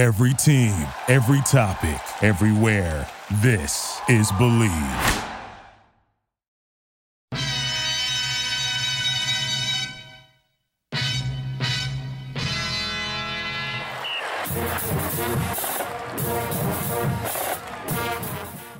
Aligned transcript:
Every 0.00 0.32
team, 0.32 0.86
every 1.08 1.42
topic, 1.42 2.00
everywhere. 2.22 3.06
This 3.42 4.00
is 4.08 4.32
Bleav. 4.32 5.26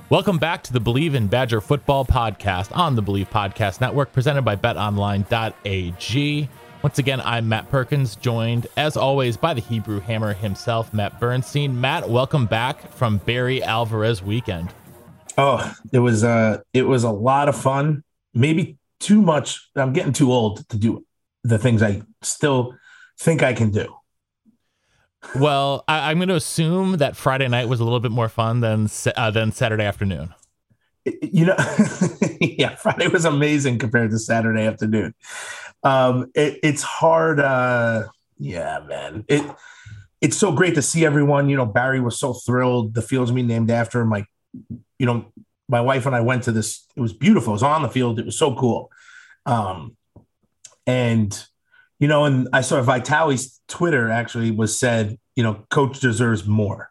Welcome 0.09 0.39
back 0.39 0.63
to 0.63 0.73
the 0.73 0.81
Bleav 0.81 1.13
in 1.13 1.27
Badger 1.27 1.61
Football 1.61 2.03
podcast 2.05 2.75
on 2.75 2.95
the 2.95 3.03
Bleav 3.03 3.27
Podcast 3.29 3.79
Network, 3.79 4.11
presented 4.11 4.41
by 4.41 4.55
betonline.ag. 4.55 6.49
Once 6.83 6.97
again, 6.97 7.21
I'm 7.21 7.47
Matt 7.47 7.69
Perkins, 7.69 8.15
joined 8.15 8.65
as 8.75 8.97
always 8.97 9.37
by 9.37 9.53
the 9.53 9.61
Hebrew 9.61 9.99
Hammer 9.99 10.33
himself, 10.33 10.91
Matt 10.95 11.19
Bernstein. 11.19 11.79
Matt, 11.79 12.09
welcome 12.09 12.47
back 12.47 12.91
from 12.93 13.17
Barry 13.19 13.61
Alvarez 13.61 14.23
weekend. 14.23 14.73
Oh, 15.37 15.73
it 15.93 15.99
was 15.99 16.23
uh 16.23 16.61
it 16.73 16.83
was 16.83 17.03
a 17.03 17.11
lot 17.11 17.49
of 17.49 17.55
fun. 17.55 18.03
Maybe 18.33 18.77
too 18.99 19.21
much. 19.21 19.69
I'm 19.75 19.93
getting 19.93 20.11
too 20.11 20.31
old 20.31 20.67
to 20.69 20.77
do 20.77 21.05
the 21.43 21.59
things 21.59 21.83
I 21.83 22.01
still 22.23 22.75
think 23.19 23.43
I 23.43 23.53
can 23.53 23.69
do. 23.69 23.95
Well, 25.35 25.83
I, 25.87 26.11
am 26.11 26.17
going 26.17 26.29
to 26.29 26.35
assume 26.35 26.97
that 26.97 27.15
Friday 27.15 27.47
night 27.47 27.69
was 27.69 27.79
a 27.79 27.83
little 27.83 27.99
bit 27.99 28.11
more 28.11 28.27
fun 28.27 28.61
than 28.61 28.89
uh, 29.15 29.29
than 29.29 29.51
Saturday 29.51 29.83
afternoon. 29.83 30.33
You 31.05 31.47
know, 31.47 31.55
yeah, 32.41 32.75
Friday 32.75 33.07
was 33.07 33.25
amazing 33.25 33.79
compared 33.79 34.11
to 34.11 34.19
Saturday 34.19 34.65
afternoon. 34.65 35.13
Um, 35.83 36.31
it, 36.35 36.59
it's 36.63 36.83
hard. 36.83 37.39
Uh, 37.39 38.07
yeah, 38.37 38.79
man. 38.87 39.25
It 39.27 39.43
it's 40.21 40.37
so 40.37 40.51
great 40.51 40.75
to 40.75 40.81
see 40.81 41.05
everyone. 41.05 41.49
You 41.49 41.57
know, 41.57 41.65
Barry 41.65 41.99
was 41.99 42.19
so 42.19 42.33
thrilled. 42.33 42.93
The 42.93 43.01
field's 43.01 43.31
being 43.31 43.47
named 43.47 43.71
after 43.71 43.99
him. 43.99 44.11
Like, 44.11 44.27
you 44.99 45.05
know, 45.05 45.25
my 45.67 45.81
wife 45.81 46.05
and 46.05 46.15
I 46.15 46.21
went 46.21 46.43
to 46.43 46.51
this. 46.51 46.85
It 46.95 47.01
was 47.01 47.13
beautiful. 47.13 47.53
It 47.53 47.55
was 47.55 47.63
on 47.63 47.81
the 47.81 47.89
field. 47.89 48.19
It 48.19 48.25
was 48.25 48.37
so 48.37 48.55
cool. 48.55 48.91
Um, 49.45 49.97
and 50.85 51.45
you 51.99 52.07
know, 52.07 52.25
and 52.25 52.47
I 52.51 52.61
saw 52.61 52.81
Vitali's 52.81 53.59
Twitter 53.67 54.09
actually 54.09 54.51
was 54.51 54.77
said, 54.77 55.17
you 55.35 55.43
know, 55.43 55.65
coach 55.69 55.99
deserves 55.99 56.45
more. 56.45 56.89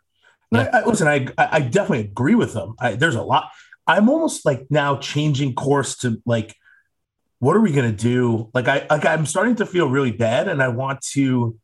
Yeah. 0.52 0.70
I, 0.72 0.78
I, 0.78 0.84
listen, 0.84 1.08
I 1.08 1.28
I 1.36 1.60
definitely 1.60 2.06
agree 2.06 2.34
with 2.34 2.52
them. 2.52 2.74
I, 2.80 2.94
there's 2.94 3.14
a 3.14 3.22
lot. 3.22 3.50
I'm 3.90 4.08
almost 4.08 4.46
like 4.46 4.68
now 4.70 4.98
changing 4.98 5.54
course 5.54 5.96
to 5.98 6.22
like, 6.24 6.54
what 7.40 7.56
are 7.56 7.60
we 7.60 7.72
gonna 7.72 7.90
do? 7.90 8.48
Like 8.54 8.68
I 8.68 8.86
like 8.88 9.04
I'm 9.04 9.26
starting 9.26 9.56
to 9.56 9.66
feel 9.66 9.88
really 9.88 10.12
bad, 10.12 10.46
and 10.46 10.62
I 10.62 10.68
want 10.68 11.00
to. 11.14 11.58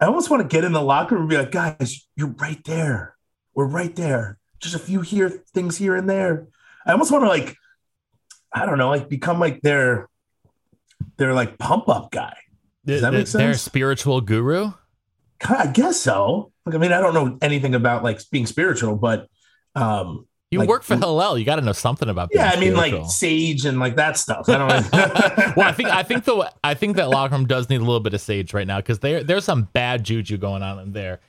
I 0.00 0.06
almost 0.06 0.30
want 0.30 0.42
to 0.42 0.48
get 0.48 0.64
in 0.64 0.72
the 0.72 0.82
locker 0.82 1.16
room 1.16 1.22
and 1.22 1.30
be 1.30 1.36
like, 1.36 1.50
guys, 1.50 2.06
you're 2.14 2.34
right 2.38 2.62
there. 2.64 3.16
We're 3.54 3.66
right 3.66 3.94
there. 3.96 4.38
Just 4.60 4.76
a 4.76 4.78
few 4.78 5.00
here 5.00 5.42
things 5.52 5.76
here 5.76 5.96
and 5.96 6.08
there. 6.08 6.46
I 6.86 6.92
almost 6.92 7.10
want 7.10 7.24
to 7.24 7.28
like, 7.28 7.56
I 8.52 8.64
don't 8.64 8.78
know, 8.78 8.90
like 8.90 9.08
become 9.08 9.40
like 9.40 9.60
their 9.62 10.08
their 11.16 11.34
like 11.34 11.58
pump 11.58 11.88
up 11.88 12.12
guy. 12.12 12.36
Does 12.84 13.00
that 13.00 13.12
make 13.12 13.26
sense? 13.26 13.32
Their 13.32 13.54
spiritual 13.54 14.20
guru? 14.20 14.74
I 15.48 15.66
guess 15.66 15.96
so. 16.00 16.52
Like, 16.64 16.76
I 16.76 16.78
mean, 16.78 16.92
I 16.92 17.00
don't 17.00 17.14
know 17.14 17.36
anything 17.42 17.74
about 17.74 18.04
like 18.04 18.20
being 18.30 18.46
spiritual, 18.46 18.94
but 18.94 19.26
um 19.74 20.27
you 20.50 20.60
like, 20.60 20.68
work 20.68 20.82
for 20.82 20.96
Hillel. 20.96 21.38
You 21.38 21.44
got 21.44 21.56
to 21.56 21.62
know 21.62 21.72
something 21.72 22.08
about. 22.08 22.30
Yeah, 22.32 22.50
I 22.50 22.58
mean, 22.58 22.74
spiritual. 22.74 23.02
like 23.02 23.10
sage 23.10 23.66
and 23.66 23.78
like 23.78 23.96
that 23.96 24.16
stuff. 24.16 24.48
I 24.48 24.56
don't. 24.56 24.92
well, 25.56 25.68
I 25.68 25.72
think 25.72 25.90
I 25.90 26.02
think 26.02 26.24
the 26.24 26.50
I 26.64 26.74
think 26.74 26.96
that 26.96 27.10
locker 27.10 27.34
room 27.34 27.46
does 27.46 27.68
need 27.68 27.76
a 27.76 27.84
little 27.84 28.00
bit 28.00 28.14
of 28.14 28.20
sage 28.20 28.54
right 28.54 28.66
now 28.66 28.78
because 28.78 29.00
there 29.00 29.22
there's 29.22 29.44
some 29.44 29.64
bad 29.72 30.04
juju 30.04 30.38
going 30.38 30.62
on 30.62 30.78
in 30.78 30.92
there. 30.92 31.20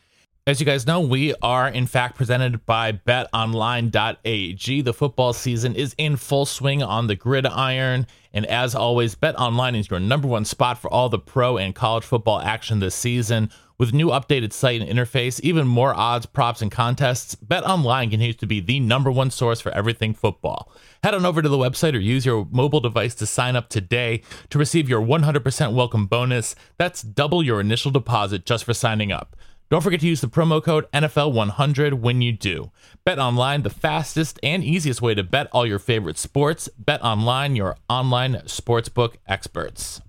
As 0.47 0.59
you 0.59 0.66
guys 0.66 0.88
know, 0.88 1.02
we 1.02 1.36
are 1.42 1.67
in 1.67 1.86
fact 1.86 2.16
presented 2.16 2.66
by 2.66 2.94
betonline.ag. 2.94 4.81
The 4.81 4.94
football 4.94 5.34
season 5.34 5.75
is 5.75 5.94
in 5.97 6.16
full 6.16 6.45
swing 6.45 6.81
on 6.81 7.08
the 7.08 7.16
gridiron. 7.16 8.08
And 8.34 8.46
as 8.46 8.74
always, 8.74 9.16
BetOnline 9.16 9.78
is 9.78 9.90
your 9.90 10.00
number 10.00 10.28
one 10.28 10.46
spot 10.46 10.79
for 10.79 10.91
all 10.91 11.09
the 11.09 11.19
pro 11.19 11.58
and 11.58 11.75
college 11.75 12.03
football 12.03 12.40
action 12.40 12.79
this 12.79 12.96
season. 12.96 13.52
With 13.79 13.94
new 13.94 14.07
updated 14.07 14.51
site 14.51 14.81
and 14.81 14.91
interface, 14.91 15.40
even 15.40 15.66
more 15.66 15.94
odds, 15.95 16.25
props, 16.25 16.62
and 16.62 16.69
contests, 16.69 17.35
BetOnline 17.35 18.12
continues 18.12 18.35
to 18.35 18.45
be 18.45 18.59
the 18.59 18.81
number 18.81 19.09
one 19.09 19.31
source 19.31 19.62
for 19.62 19.72
everything 19.72 20.13
football. 20.13 20.69
Head 21.01 21.13
on 21.16 21.25
over 21.25 21.41
to 21.41 21.47
the 21.47 21.57
website 21.57 21.94
or 21.94 22.00
use 22.00 22.25
your 22.25 22.45
mobile 22.51 22.81
device 22.81 23.16
to 23.16 23.25
sign 23.25 23.56
up 23.56 23.69
today 23.69 24.22
to 24.50 24.59
receive 24.59 24.90
your 24.90 25.01
100% 25.01 25.73
welcome 25.73 26.07
bonus. 26.07 26.56
That's 26.78 27.01
double 27.01 27.41
your 27.41 27.62
initial 27.62 27.90
deposit 27.90 28.45
just 28.45 28.66
for 28.66 28.73
signing 28.73 29.13
up. 29.13 29.38
Don't 29.69 29.81
forget 29.81 30.01
to 30.01 30.07
use 30.07 30.19
the 30.19 30.28
promo 30.28 30.61
code 30.61 30.91
NFL100 30.91 32.01
when 32.01 32.22
you 32.22 32.34
do. 32.34 32.72
Bet 33.06 33.17
online, 33.17 33.61
the 33.61 33.69
fastest 33.69 34.41
and 34.44 34.61
easiest 34.61 35.01
way 35.01 35.16
to 35.16 35.23
bet 35.23 35.47
all 35.53 35.66
your 35.66 35.79
favorite 35.79 36.17
sports. 36.17 36.67
Bet 36.78 37.01
online, 37.01 37.56
your 37.56 37.78
online 37.88 38.34
sportsbook 38.46 39.13
experts. 39.25 40.01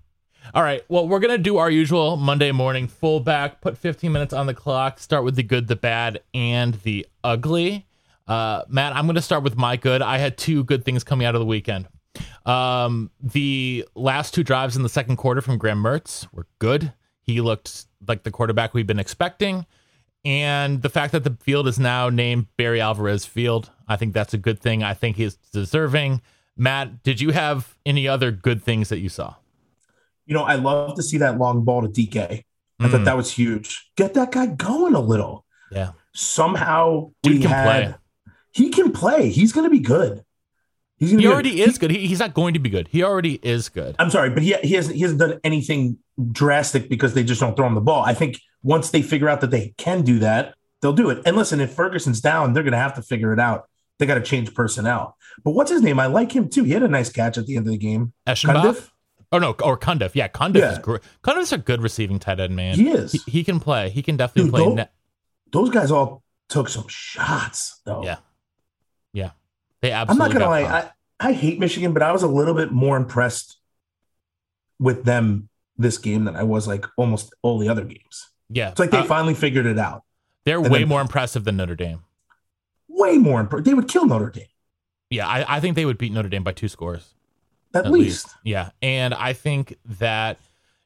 All 0.52 0.64
right, 0.64 0.82
well, 0.88 1.06
we're 1.06 1.20
going 1.20 1.36
to 1.36 1.38
do 1.38 1.58
our 1.58 1.70
usual 1.70 2.16
Monday 2.16 2.50
morning 2.50 2.88
fullback, 2.88 3.60
put 3.60 3.78
15 3.78 4.10
minutes 4.10 4.32
on 4.32 4.46
the 4.46 4.54
clock, 4.54 4.98
start 4.98 5.22
with 5.22 5.36
the 5.36 5.44
good, 5.44 5.68
the 5.68 5.76
bad, 5.76 6.22
and 6.34 6.74
the 6.82 7.06
ugly. 7.22 7.86
Uh, 8.26 8.62
Matt, 8.68 8.96
I'm 8.96 9.06
going 9.06 9.14
to 9.14 9.22
start 9.22 9.44
with 9.44 9.56
my 9.56 9.76
good. 9.76 10.02
I 10.02 10.18
had 10.18 10.36
two 10.36 10.64
good 10.64 10.84
things 10.84 11.04
coming 11.04 11.24
out 11.24 11.36
of 11.36 11.40
the 11.40 11.46
weekend. 11.46 11.86
Um, 12.46 13.12
the 13.22 13.86
last 13.94 14.34
two 14.34 14.42
drives 14.42 14.76
in 14.76 14.82
the 14.82 14.88
second 14.88 15.16
quarter 15.16 15.40
from 15.40 15.56
Graham 15.56 15.80
Mertz 15.80 16.26
were 16.32 16.46
good. 16.58 16.92
He 17.22 17.40
looked 17.40 17.86
like 18.08 18.24
the 18.24 18.32
quarterback 18.32 18.74
we've 18.74 18.86
been 18.86 18.98
expecting. 18.98 19.66
And 20.24 20.82
the 20.82 20.90
fact 20.90 21.12
that 21.12 21.22
the 21.22 21.36
field 21.40 21.68
is 21.68 21.78
now 21.78 22.08
named 22.08 22.48
Barry 22.56 22.80
Alvarez 22.80 23.24
Field, 23.24 23.70
I 23.86 23.94
think 23.94 24.14
that's 24.14 24.34
a 24.34 24.38
good 24.38 24.60
thing. 24.60 24.82
I 24.82 24.94
think 24.94 25.16
he's 25.16 25.36
deserving. 25.52 26.22
Matt, 26.56 27.04
did 27.04 27.20
you 27.20 27.30
have 27.30 27.76
any 27.86 28.08
other 28.08 28.32
good 28.32 28.62
things 28.64 28.88
that 28.88 28.98
you 28.98 29.08
saw? 29.08 29.36
You 30.30 30.36
know, 30.36 30.44
I 30.44 30.54
love 30.54 30.94
to 30.94 31.02
see 31.02 31.18
that 31.18 31.38
long 31.38 31.64
ball 31.64 31.82
to 31.82 31.88
DK. 31.88 32.44
I 32.78 32.86
mm. 32.86 32.90
thought 32.90 33.04
that 33.04 33.16
was 33.16 33.32
huge. 33.32 33.90
Get 33.96 34.14
that 34.14 34.30
guy 34.30 34.46
going 34.46 34.94
a 34.94 35.00
little. 35.00 35.44
Yeah. 35.72 35.90
Somehow 36.14 37.10
Dude 37.24 37.32
we 37.32 37.40
can 37.40 37.50
had, 37.50 37.64
play. 37.64 37.94
He 38.52 38.70
can 38.70 38.92
play. 38.92 39.28
He's 39.28 39.52
going 39.52 39.64
to 39.64 39.70
be 39.70 39.80
good. 39.80 40.24
He's 40.98 41.10
he 41.10 41.26
already 41.26 41.56
good. 41.56 41.68
is 41.68 41.78
good. 41.78 41.90
He, 41.90 42.06
he's 42.06 42.20
not 42.20 42.32
going 42.32 42.54
to 42.54 42.60
be 42.60 42.70
good. 42.70 42.86
He 42.92 43.02
already 43.02 43.40
is 43.42 43.68
good. 43.68 43.96
I'm 43.98 44.08
sorry, 44.08 44.30
but 44.30 44.44
he, 44.44 44.54
he 44.62 44.74
hasn't 44.74 44.94
he 44.94 45.02
hasn't 45.02 45.18
done 45.18 45.40
anything 45.42 45.98
drastic 46.30 46.88
because 46.88 47.14
they 47.14 47.24
just 47.24 47.40
don't 47.40 47.56
throw 47.56 47.66
him 47.66 47.74
the 47.74 47.80
ball. 47.80 48.04
I 48.04 48.14
think 48.14 48.38
once 48.62 48.90
they 48.90 49.02
figure 49.02 49.28
out 49.28 49.40
that 49.40 49.50
they 49.50 49.74
can 49.78 50.02
do 50.02 50.20
that, 50.20 50.54
they'll 50.80 50.92
do 50.92 51.10
it. 51.10 51.22
And 51.26 51.36
listen, 51.36 51.60
if 51.60 51.72
Ferguson's 51.72 52.20
down, 52.20 52.52
they're 52.52 52.62
going 52.62 52.72
to 52.72 52.78
have 52.78 52.94
to 52.94 53.02
figure 53.02 53.32
it 53.32 53.40
out. 53.40 53.68
They 53.98 54.06
got 54.06 54.14
to 54.14 54.22
change 54.22 54.54
personnel. 54.54 55.16
But 55.42 55.52
what's 55.52 55.72
his 55.72 55.82
name? 55.82 55.98
I 55.98 56.06
like 56.06 56.30
him 56.30 56.48
too. 56.48 56.62
He 56.62 56.72
had 56.72 56.84
a 56.84 56.88
nice 56.88 57.10
catch 57.10 57.36
at 57.36 57.46
the 57.46 57.56
end 57.56 57.66
of 57.66 57.72
the 57.72 57.78
game. 57.78 58.12
Eschenbach? 58.28 58.90
Oh 59.32 59.38
no, 59.38 59.50
or 59.62 59.78
Cundiff. 59.78 60.12
Yeah, 60.14 60.28
Cundiff 60.28 60.60
yeah. 60.60 60.72
is 60.72 60.78
great. 60.78 61.02
Cundiff's 61.22 61.52
a 61.52 61.58
good 61.58 61.82
receiving 61.82 62.18
tight 62.18 62.40
end, 62.40 62.56
man. 62.56 62.74
He 62.74 62.90
is. 62.90 63.12
He, 63.12 63.18
he 63.30 63.44
can 63.44 63.60
play. 63.60 63.90
He 63.90 64.02
can 64.02 64.16
definitely 64.16 64.50
Dude, 64.50 64.74
play. 64.74 64.74
Those, 64.74 64.86
those 65.52 65.70
guys 65.70 65.90
all 65.90 66.22
took 66.48 66.68
some 66.68 66.86
shots, 66.88 67.80
though. 67.84 68.02
Yeah, 68.02 68.16
yeah. 69.12 69.30
They 69.80 69.92
absolutely. 69.92 70.24
I'm 70.24 70.32
not 70.32 70.38
gonna 70.40 70.50
lie. 70.50 70.90
I 71.20 71.32
hate 71.32 71.60
Michigan, 71.60 71.92
but 71.92 72.02
I 72.02 72.12
was 72.12 72.22
a 72.22 72.28
little 72.28 72.54
bit 72.54 72.72
more 72.72 72.96
impressed 72.96 73.58
with 74.78 75.04
them 75.04 75.48
this 75.76 75.98
game 75.98 76.24
than 76.24 76.34
I 76.36 76.42
was 76.42 76.66
like 76.66 76.86
almost 76.96 77.34
all 77.42 77.58
the 77.58 77.68
other 77.68 77.84
games. 77.84 78.30
Yeah. 78.48 78.70
It's 78.70 78.80
like 78.80 78.90
they 78.90 78.98
uh, 78.98 79.04
finally 79.04 79.34
figured 79.34 79.66
it 79.66 79.78
out. 79.78 80.02
They're 80.44 80.58
and 80.58 80.70
way 80.70 80.80
then, 80.80 80.88
more 80.88 81.00
impressive 81.00 81.44
than 81.44 81.56
Notre 81.56 81.76
Dame. 81.76 82.04
Way 82.88 83.18
more 83.18 83.40
impressive. 83.40 83.64
They 83.64 83.74
would 83.74 83.88
kill 83.88 84.06
Notre 84.06 84.30
Dame. 84.30 84.46
Yeah, 85.10 85.26
I, 85.26 85.56
I, 85.56 85.60
think 85.60 85.74
they 85.76 85.84
would 85.84 85.98
beat 85.98 86.12
Notre 86.12 86.28
Dame 86.28 86.44
by 86.44 86.52
two 86.52 86.68
scores. 86.68 87.14
At, 87.74 87.86
at 87.86 87.92
least. 87.92 88.26
least. 88.26 88.36
Yeah. 88.44 88.70
And 88.82 89.14
I 89.14 89.32
think 89.32 89.76
that, 89.98 90.38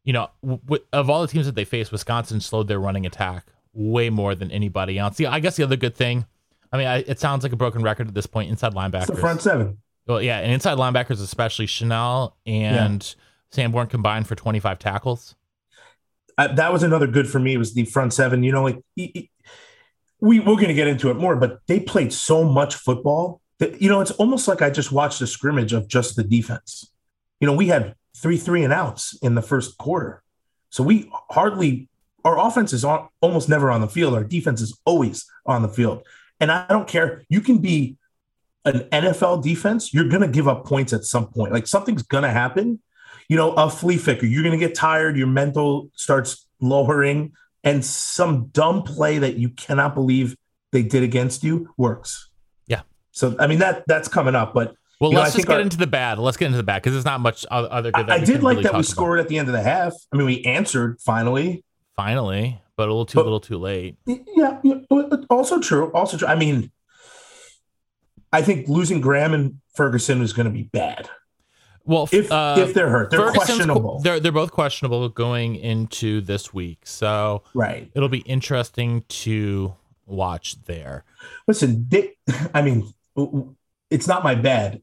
you 0.05 0.12
know, 0.12 0.31
w- 0.45 0.84
of 0.93 1.09
all 1.11 1.22
the 1.22 1.28
teams 1.28 1.47
that 1.47 1.55
they 1.55 1.65
faced, 1.65 1.93
Wisconsin 1.93 2.41
slowed 2.41 2.69
their 2.69 2.78
running 2.78 3.06
attack 3.06 3.47
way 3.72 4.11
more 4.11 4.34
than 4.34 4.50
anybody 4.50 4.99
else. 4.99 5.19
Yeah, 5.19 5.33
I 5.33 5.41
guess 5.41 5.57
the 5.57 5.63
other 5.63 5.77
good 5.77 5.95
thing, 5.97 6.27
I 6.72 6.77
mean, 6.77 6.86
I, 6.86 6.98
it 7.07 7.21
sounds 7.21 7.42
like 7.42 7.53
a 7.53 7.57
broken 7.57 7.83
record 7.83 8.09
at 8.09 8.15
this 8.15 8.27
point 8.27 8.51
inside 8.51 8.75
linebackers. 8.75 9.03
It's 9.03 9.10
the 9.10 9.16
front 9.16 9.42
seven. 9.42 9.78
Well, 10.07 10.21
yeah, 10.21 10.41
and 10.41 10.53
inside 10.53 10.77
linebackers, 10.77 11.22
especially 11.22 11.66
Chenal 11.66 12.33
and 12.47 13.03
yeah. 13.03 13.22
Sanborn 13.51 13.86
combined 13.86 14.27
for 14.27 14.34
25 14.34 14.78
tackles. 14.78 15.34
Uh, 16.36 16.48
that 16.54 16.72
was 16.72 16.83
another 16.83 17.07
good 17.07 17.28
for 17.28 17.39
me. 17.39 17.57
Was 17.57 17.75
the 17.75 17.84
front 17.84 18.13
seven? 18.13 18.42
You 18.42 18.53
know, 18.53 18.65
like 18.65 18.81
he, 18.97 19.10
he, 19.15 19.31
we 20.21 20.41
we're 20.41 20.57
going 20.57 20.69
to 20.69 20.75
get 20.75 20.89
into 20.89 21.10
it 21.10 21.15
more, 21.15 21.36
but 21.36 21.60
they 21.69 21.81
played 21.81 22.13
so 22.13 22.45
much 22.45 22.75
football 22.75 23.41
that 23.44 23.44
you 23.80 23.89
know 23.89 24.01
it's 24.01 24.10
almost 24.12 24.48
like 24.48 24.62
I 24.62 24.71
just 24.71 24.92
watched 24.92 25.21
a 25.21 25.27
scrimmage 25.27 25.72
of 25.72 25.89
just 25.89 26.16
the 26.16 26.24
defense. 26.24 26.91
You 27.41 27.47
know, 27.47 27.54
we 27.54 27.68
had 27.68 27.95
three 28.16 28.36
three 28.36 28.65
and 28.65 28.72
outs 28.72 29.16
in 29.22 29.34
the 29.34 29.42
first 29.42 29.78
quarter, 29.78 30.22
so 30.71 30.83
we 30.83 31.10
hardly 31.30 31.89
our 32.24 32.39
offense 32.39 32.72
is 32.72 32.84
on, 32.84 33.09
almost 33.21 33.48
never 33.48 33.71
on 33.71 33.80
the 33.80 33.89
field. 33.89 34.15
Our 34.15 34.24
defense 34.24 34.60
is 34.60 34.78
always 34.84 35.27
on 35.47 35.62
the 35.62 35.68
field, 35.68 36.03
and 36.41 36.51
I 36.51 36.66
don't 36.68 36.89
care. 36.89 37.24
You 37.28 37.41
can 37.41 37.59
be 37.59 37.97
an 38.65 38.80
NFL 38.91 39.42
defense, 39.42 39.92
you're 39.92 40.09
going 40.09 40.22
to 40.22 40.28
give 40.28 40.48
up 40.48 40.65
points 40.65 40.92
at 40.92 41.04
some 41.04 41.27
point. 41.27 41.53
Like 41.53 41.66
something's 41.66 42.03
going 42.03 42.24
to 42.24 42.30
happen. 42.30 42.80
You 43.28 43.36
know, 43.36 43.53
a 43.53 43.71
flea 43.71 43.97
flicker, 43.97 44.27
you're 44.27 44.42
going 44.42 44.59
to 44.59 44.66
get 44.66 44.74
tired. 44.74 45.16
Your 45.16 45.27
mental 45.27 45.91
starts 45.95 46.47
lowering. 46.60 47.33
and 47.62 47.83
some 47.84 48.47
dumb 48.48 48.83
play 48.83 49.18
that 49.18 49.36
you 49.36 49.48
cannot 49.48 49.95
believe 49.95 50.36
they 50.72 50.83
did 50.83 51.03
against 51.03 51.42
you 51.42 51.72
works. 51.78 52.28
So 53.15 53.34
I 53.39 53.47
mean 53.47 53.61
that 53.61 53.84
that's 53.87 54.09
coming 54.09 54.34
up, 54.34 54.53
but 54.53 54.75
well, 55.01 55.11
you 55.11 55.16
know, 55.16 55.22
let's 55.22 55.34
just 55.34 55.47
get 55.47 55.57
our, 55.57 55.61
into 55.61 55.77
the 55.77 55.87
bad. 55.87 56.19
Let's 56.19 56.37
get 56.37 56.47
into 56.47 56.57
the 56.57 56.63
bad 56.63 56.83
because 56.83 56.93
there's 56.93 57.05
not 57.05 57.21
much 57.21 57.47
other 57.51 57.91
good. 57.91 58.11
I, 58.11 58.16
I 58.16 58.19
did 58.19 58.43
like 58.43 58.59
really 58.59 58.65
that 58.65 58.77
we 58.77 58.83
scored 58.83 59.21
at 59.21 59.28
the 59.28 59.39
end 59.39 59.49
of 59.49 59.55
the 59.55 59.63
half. 59.63 59.93
I 60.13 60.16
mean, 60.16 60.27
we 60.27 60.43
answered 60.45 61.01
finally. 61.01 61.65
Finally, 61.97 62.61
but 62.77 62.89
a 62.89 62.93
little 62.93 63.07
too 63.07 63.19
but, 63.19 63.25
little 63.25 63.41
too 63.41 63.59
late. 63.59 63.97
Yeah, 64.07 64.59
yeah, 64.63 64.75
also 65.31 65.61
true. 65.61 65.93
Also 65.93 66.16
true. 66.16 66.27
I 66.27 66.34
mean, 66.34 66.72
I 68.33 68.43
think 68.43 68.69
losing 68.69 69.01
Graham 69.01 69.33
and 69.33 69.60
Ferguson 69.75 70.21
is 70.22 70.33
going 70.33 70.47
to 70.47 70.53
be 70.53 70.65
bad. 70.65 71.09
Well, 71.84 72.09
if 72.10 72.33
uh, 72.33 72.57
if 72.59 72.75
they're 72.75 72.89
hurt, 72.89 73.10
they're 73.10 73.21
Ferguson's 73.21 73.47
questionable. 73.47 74.01
They're 74.01 74.19
they're 74.19 74.33
both 74.33 74.53
questionable 74.53 75.09
going 75.09 75.57
into 75.57 76.21
this 76.21 76.55
week, 76.55 76.81
so 76.84 77.43
right, 77.53 77.91
it'll 77.95 78.09
be 78.09 78.21
interesting 78.21 79.05
to 79.09 79.75
watch 80.07 80.57
there. 80.65 81.05
Listen, 81.47 81.87
they, 81.89 82.17
I 82.55 82.63
mean, 82.63 82.93
it's 83.91 84.07
not 84.07 84.25
my 84.25 84.34
bad, 84.34 84.83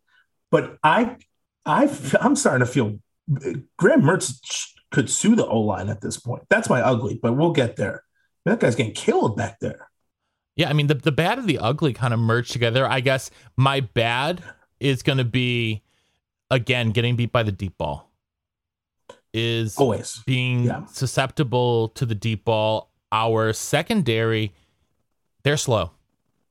but 0.49 0.77
I 0.83 1.17
I 1.65 1.83
I'm 2.19 2.35
starting 2.35 2.65
to 2.65 2.71
feel 2.71 2.99
Graham 3.77 4.01
Mertz 4.01 4.71
could 4.91 5.09
sue 5.09 5.35
the 5.35 5.45
O 5.45 5.59
line 5.59 5.89
at 5.89 6.01
this 6.01 6.17
point. 6.17 6.43
That's 6.49 6.69
my 6.69 6.81
ugly, 6.81 7.19
but 7.21 7.33
we'll 7.33 7.53
get 7.53 7.75
there. 7.75 8.03
That 8.45 8.59
guy's 8.59 8.75
getting 8.75 8.93
killed 8.93 9.37
back 9.37 9.59
there. 9.59 9.87
Yeah, 10.55 10.69
I 10.69 10.73
mean 10.73 10.87
the 10.87 10.95
the 10.95 11.11
bad 11.11 11.39
and 11.39 11.47
the 11.47 11.59
ugly 11.59 11.93
kind 11.93 12.13
of 12.13 12.19
merge 12.19 12.49
together. 12.49 12.85
I 12.85 12.99
guess 12.99 13.31
my 13.55 13.79
bad 13.79 14.43
is 14.79 15.01
going 15.01 15.17
to 15.17 15.25
be 15.25 15.83
again 16.49 16.91
getting 16.91 17.15
beat 17.15 17.31
by 17.31 17.43
the 17.43 17.51
deep 17.51 17.77
ball. 17.77 18.11
Is 19.33 19.77
always 19.77 20.21
being 20.25 20.65
yeah. 20.65 20.85
susceptible 20.87 21.89
to 21.89 22.05
the 22.05 22.15
deep 22.15 22.43
ball. 22.43 22.91
Our 23.13 23.53
secondary, 23.53 24.53
they're 25.43 25.57
slow, 25.57 25.91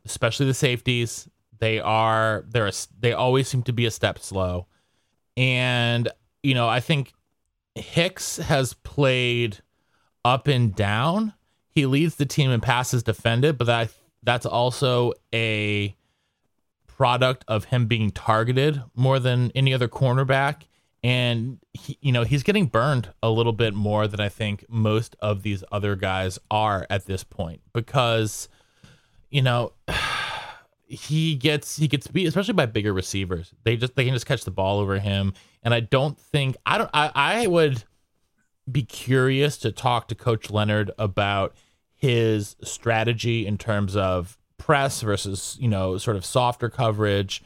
especially 0.05 0.47
the 0.47 0.55
safeties. 0.55 1.29
They 1.61 1.79
are 1.81 2.45
they're 2.49 2.69
a, 2.69 2.73
they 2.99 3.12
always 3.12 3.49
seem 3.49 3.62
to 3.65 3.73
be 3.73 3.87
a 3.87 3.91
step 3.91 4.19
slow, 4.19 4.67
and 5.37 6.09
you 6.43 6.55
know 6.55 6.69
I 6.69 6.81
think 6.81 7.12
Hicks 7.75 8.39
has 8.39 8.75
played 8.75 9.59
up 10.25 10.49
and 10.49 10.75
down 10.75 11.35
he 11.71 11.87
leads 11.87 12.17
the 12.17 12.27
team 12.27 12.51
in 12.51 12.61
passes 12.61 13.03
defended, 13.03 13.57
but 13.57 13.67
that 13.67 13.93
that's 14.23 14.47
also 14.47 15.12
a 15.35 15.97
product 16.87 17.45
of 17.49 17.65
him 17.65 17.87
being 17.87 18.11
targeted 18.11 18.83
more 18.95 19.19
than 19.19 19.51
any 19.55 19.73
other 19.73 19.89
cornerback. 19.89 20.62
And 21.03 21.59
he, 21.73 21.97
you 22.03 22.12
know 22.12 22.25
he's 22.25 22.43
getting 22.43 22.67
burned 22.67 23.09
a 23.23 23.31
little 23.31 23.55
bit 23.55 23.73
more 23.73 24.07
than 24.07 24.21
I 24.21 24.29
think 24.29 24.67
most 24.69 25.17
of 25.21 25.43
these 25.43 25.65
other 25.73 25.97
guys 25.97 26.39
are 26.51 26.87
at 26.91 27.07
this 27.07 27.25
point 27.25 27.62
because 27.73 28.49
you 29.31 29.41
know 29.41 29.73
he 30.90 31.37
gets 31.37 31.76
he 31.76 31.87
gets 31.87 32.08
beat 32.08 32.26
especially 32.26 32.54
by 32.54 32.66
bigger 32.66 32.92
receivers. 32.92 33.54
They 33.62 33.76
just 33.76 33.94
they 33.94 34.04
can 34.04 34.12
just 34.14 34.26
catch 34.26 34.44
the 34.44 34.50
ball 34.50 34.81
over 34.81 34.98
him, 34.98 35.32
and 35.62 35.72
I 35.72 35.81
don't 35.81 36.19
think 36.19 36.56
I 36.66 36.78
don't 36.78 36.90
I, 36.92 37.10
I 37.14 37.46
would 37.46 37.84
be 38.70 38.82
curious 38.82 39.56
to 39.58 39.72
talk 39.72 40.08
to 40.08 40.14
Coach 40.14 40.50
Leonhard 40.50 40.90
about 40.98 41.54
his 41.94 42.56
strategy 42.62 43.46
in 43.46 43.58
terms 43.58 43.94
of 43.94 44.37
press 44.58 45.02
versus, 45.02 45.56
you 45.60 45.69
know, 45.69 45.98
sort 45.98 46.16
of 46.16 46.25
softer 46.25 46.69
coverage, 46.69 47.42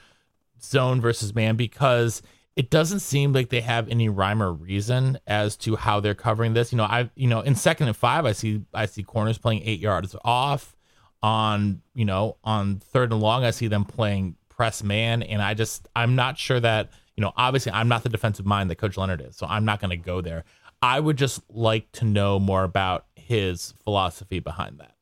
zone 0.63 1.01
versus 1.01 1.35
man, 1.35 1.57
because 1.57 2.23
it 2.57 2.71
doesn't 2.71 3.01
seem 3.01 3.33
like 3.33 3.51
they 3.51 3.61
have 3.61 3.89
any 3.89 4.09
rhyme 4.09 4.43
or 4.43 4.53
reason 4.53 5.19
as 5.27 5.57
to 5.57 5.77
how 5.77 6.01
they're 6.01 6.15
covering 6.15 6.55
this. 6.55 6.73
You 6.73 6.79
know, 6.79 6.85
I 6.85 7.11
you 7.15 7.29
know, 7.29 7.41
in 7.41 7.55
second 7.55 7.89
and 7.89 7.97
five, 7.97 8.25
I 8.25 8.33
see 8.33 8.63
I 8.73 8.87
see 8.87 9.03
corners 9.03 9.39
playing 9.39 9.63
eight 9.65 9.81
yards 9.81 10.17
off. 10.25 10.77
On, 11.25 11.81
you 11.95 12.05
know, 12.05 12.37
on 12.45 12.81
third 12.81 13.11
and 13.11 13.21
long, 13.21 13.45
I 13.45 13.51
see 13.51 13.67
them 13.67 13.87
playing 13.87 14.37
press 14.51 14.83
man. 14.83 15.23
And 15.23 15.41
I 15.41 15.55
just 15.55 15.89
I'm 15.97 16.15
not 16.15 16.37
sure 16.37 16.61
that, 16.61 16.91
you 17.17 17.23
know, 17.23 17.33
obviously 17.37 17.73
I'm 17.73 17.89
not 17.89 18.03
the 18.03 18.11
defensive 18.11 18.45
mind 18.45 18.69
that 18.69 18.77
Coach 18.77 18.99
Leonhard 18.99 19.23
is. 19.23 19.37
So 19.37 19.47
I'm 19.47 19.65
not 19.65 19.81
gonna 19.81 19.97
go 19.97 20.21
there. 20.21 20.45
I 20.83 21.01
would 21.01 21.17
just 21.17 21.41
like 21.49 21.91
to 21.93 22.05
know 22.05 22.39
more 22.39 22.63
about 22.63 23.07
his 23.17 23.73
philosophy 23.85 24.39
behind 24.39 24.81
that. 24.81 24.95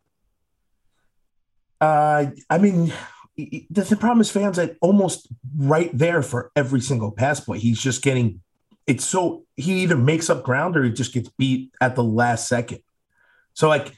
Uh, 1.80 2.30
I 2.48 2.58
mean, 2.58 2.92
the, 3.36 3.66
the 3.68 3.96
problem 3.96 4.20
is 4.20 4.30
fans 4.30 4.60
are 4.60 4.76
almost 4.80 5.26
right 5.56 5.90
there 5.92 6.22
for 6.22 6.52
every 6.54 6.80
single 6.80 7.10
pass 7.10 7.40
play. 7.40 7.58
He's 7.58 7.80
just 7.80 8.02
getting 8.02 8.40
it's 8.86 9.04
so 9.04 9.44
he 9.56 9.82
either 9.82 9.96
makes 9.96 10.30
up 10.30 10.42
ground 10.42 10.76
or 10.76 10.84
he 10.84 10.90
just 10.90 11.12
gets 11.12 11.28
beat 11.30 11.72
at 11.80 11.96
the 11.96 12.04
last 12.04 12.48
second. 12.48 12.80
So 13.54 13.68
like 13.68 13.92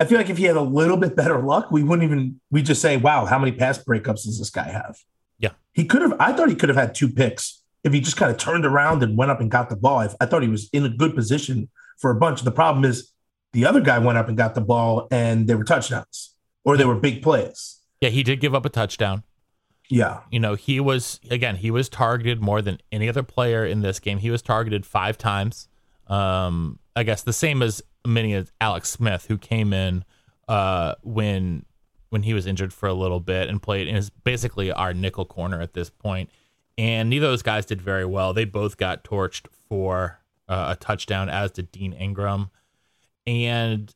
I 0.00 0.04
feel 0.04 0.18
like 0.18 0.30
if 0.30 0.38
he 0.38 0.44
had 0.44 0.56
a 0.56 0.62
little 0.62 0.96
bit 0.96 1.16
better 1.16 1.42
luck, 1.42 1.70
we 1.70 1.82
wouldn't 1.82 2.04
even 2.04 2.40
we 2.50 2.62
just 2.62 2.80
say, 2.80 2.96
"Wow, 2.96 3.26
how 3.26 3.38
many 3.38 3.52
pass 3.52 3.82
breakups 3.82 4.24
does 4.24 4.38
this 4.38 4.50
guy 4.50 4.68
have?" 4.68 4.98
Yeah, 5.38 5.52
he 5.72 5.84
could 5.84 6.02
have. 6.02 6.14
I 6.20 6.32
thought 6.32 6.48
he 6.48 6.54
could 6.54 6.68
have 6.68 6.78
had 6.78 6.94
two 6.94 7.08
picks 7.08 7.62
if 7.84 7.92
he 7.92 8.00
just 8.00 8.16
kind 8.16 8.30
of 8.30 8.38
turned 8.38 8.64
around 8.64 9.02
and 9.02 9.16
went 9.16 9.30
up 9.30 9.40
and 9.40 9.50
got 9.50 9.70
the 9.70 9.76
ball, 9.76 10.00
I, 10.00 10.08
I, 10.20 10.26
thought 10.26 10.42
he 10.42 10.48
was 10.48 10.68
in 10.72 10.84
a 10.84 10.88
good 10.88 11.14
position 11.14 11.68
for 11.96 12.10
a 12.10 12.14
bunch. 12.14 12.42
The 12.42 12.50
problem 12.50 12.84
is 12.84 13.12
the 13.52 13.64
other 13.64 13.80
guy 13.80 13.98
went 13.98 14.18
up 14.18 14.28
and 14.28 14.36
got 14.36 14.54
the 14.54 14.60
ball 14.60 15.08
and 15.10 15.46
they 15.46 15.54
were 15.54 15.64
touchdowns 15.64 16.34
or 16.64 16.76
they 16.76 16.84
were 16.84 16.96
big 16.96 17.22
plays. 17.22 17.80
Yeah, 18.00 18.10
he 18.10 18.22
did 18.22 18.40
give 18.40 18.54
up 18.54 18.64
a 18.64 18.68
touchdown. 18.68 19.24
Yeah. 19.88 20.20
You 20.30 20.38
know, 20.38 20.54
he 20.54 20.80
was, 20.80 21.18
again, 21.30 21.56
he 21.56 21.70
was 21.70 21.88
targeted 21.88 22.42
more 22.42 22.60
than 22.60 22.78
any 22.92 23.08
other 23.08 23.22
player 23.22 23.64
in 23.64 23.80
this 23.80 23.98
game. 24.00 24.18
He 24.18 24.30
was 24.30 24.42
targeted 24.42 24.84
five 24.84 25.16
times. 25.16 25.68
Um, 26.08 26.78
I 26.98 27.04
guess 27.04 27.22
the 27.22 27.32
same 27.32 27.62
as 27.62 27.80
many 28.04 28.34
as 28.34 28.50
Alex 28.60 28.90
Smith, 28.90 29.26
who 29.28 29.38
came 29.38 29.72
in 29.72 30.04
uh, 30.48 30.96
when 31.02 31.64
when 32.10 32.24
he 32.24 32.34
was 32.34 32.44
injured 32.44 32.72
for 32.72 32.88
a 32.88 32.94
little 32.94 33.20
bit 33.20 33.48
and 33.48 33.62
played 33.62 33.86
and 33.86 33.96
is 33.96 34.10
basically 34.10 34.72
our 34.72 34.92
nickel 34.92 35.24
corner 35.24 35.60
at 35.60 35.74
this 35.74 35.90
point. 35.90 36.28
and 36.76 37.08
neither 37.08 37.26
of 37.26 37.32
those 37.32 37.42
guys 37.42 37.66
did 37.66 37.80
very 37.80 38.04
well. 38.04 38.32
They 38.32 38.44
both 38.44 38.78
got 38.78 39.04
torched 39.04 39.46
for 39.68 40.18
uh, 40.48 40.74
a 40.74 40.76
touchdown, 40.76 41.28
as 41.28 41.50
did 41.52 41.70
Dean 41.70 41.92
Engram. 41.92 42.50
And 43.26 43.94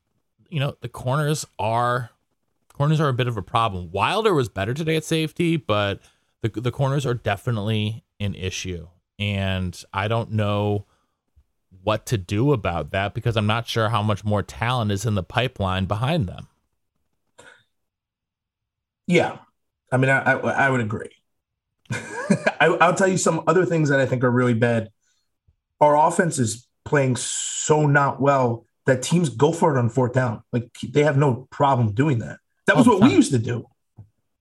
you 0.48 0.60
know 0.60 0.76
the 0.80 0.88
corners 0.88 1.44
are 1.58 2.10
corners 2.72 3.00
are 3.00 3.08
a 3.08 3.14
bit 3.14 3.26
of 3.26 3.36
a 3.36 3.42
problem. 3.42 3.90
Wilder 3.90 4.32
was 4.32 4.48
better 4.48 4.74
today 4.74 4.94
at 4.94 5.04
safety, 5.04 5.56
but 5.56 5.98
the 6.42 6.50
the 6.50 6.70
corners 6.70 7.04
are 7.04 7.14
definitely 7.14 8.04
an 8.20 8.36
issue, 8.36 8.86
and 9.18 9.82
I 9.92 10.06
don't 10.06 10.30
know 10.30 10.86
what 11.82 12.06
to 12.06 12.18
do 12.18 12.52
about 12.52 12.90
that 12.92 13.14
because 13.14 13.36
I'm 13.36 13.46
not 13.46 13.66
sure 13.66 13.88
how 13.88 14.02
much 14.02 14.24
more 14.24 14.42
talent 14.42 14.92
is 14.92 15.04
in 15.04 15.14
the 15.14 15.22
pipeline 15.22 15.86
behind 15.86 16.26
them. 16.26 16.48
Yeah, 19.06 19.38
I 19.90 19.96
mean, 19.96 20.10
I 20.10 20.20
I, 20.20 20.66
I 20.66 20.70
would 20.70 20.80
agree. 20.80 21.10
I, 22.60 22.68
will 22.68 22.94
tell 22.94 23.08
you 23.08 23.18
some 23.18 23.42
other 23.46 23.66
things 23.66 23.88
that 23.88 24.00
I 24.00 24.06
think 24.06 24.24
are 24.24 24.30
really 24.30 24.54
bad. 24.54 24.90
Our 25.80 25.96
offense 25.96 26.38
is 26.38 26.66
playing 26.84 27.16
so 27.16 27.86
not 27.86 28.20
well 28.20 28.66
that 28.86 29.02
teams 29.02 29.28
go 29.28 29.52
for 29.52 29.76
it 29.76 29.78
on 29.78 29.88
fourth 29.88 30.12
down. 30.12 30.42
Like 30.52 30.70
they 30.82 31.02
have 31.02 31.16
no 31.16 31.46
problem 31.50 31.92
doing 31.92 32.18
that. 32.20 32.38
That 32.66 32.76
was 32.76 32.86
oh, 32.86 32.92
what 32.92 33.00
fine. 33.00 33.10
we 33.10 33.16
used 33.16 33.32
to 33.32 33.38
do. 33.38 33.66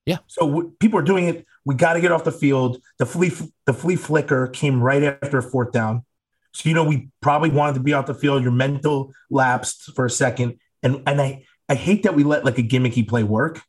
Yeah. 0.06 0.18
So 0.28 0.48
w- 0.48 0.74
people 0.80 1.00
are 1.00 1.04
doing 1.04 1.28
it. 1.28 1.46
We 1.66 1.76
got 1.76 1.94
to 1.94 2.02
get 2.02 2.12
off 2.12 2.24
the 2.24 2.32
field. 2.32 2.82
The 2.98 3.06
flea 3.06 3.32
the 3.66 3.74
flea 3.74 3.96
flicker 3.96 4.48
came 4.48 4.82
right 4.82 5.04
after 5.04 5.42
fourth 5.42 5.72
down. 5.72 6.06
So 6.54 6.70
you 6.70 6.76
know 6.76 6.84
we 6.84 7.10
probably 7.22 7.50
wanted 7.50 7.76
to 7.76 7.80
be 7.82 7.94
off 7.94 8.06
the 8.06 8.14
field. 8.14 8.44
Your 8.44 8.52
mental 8.52 9.14
lapsed 9.30 9.94
for 9.96 10.06
a 10.06 10.10
second, 10.10 10.60
and 10.84 11.02
and 11.08 11.22
I 11.22 11.46
I 11.70 11.76
hate 11.76 12.04
that 12.04 12.16
we 12.16 12.24
let 12.24 12.46
like 12.46 12.58
a 12.58 12.64
gimmicky 12.64 13.08
play 13.08 13.24
work. 13.24 13.62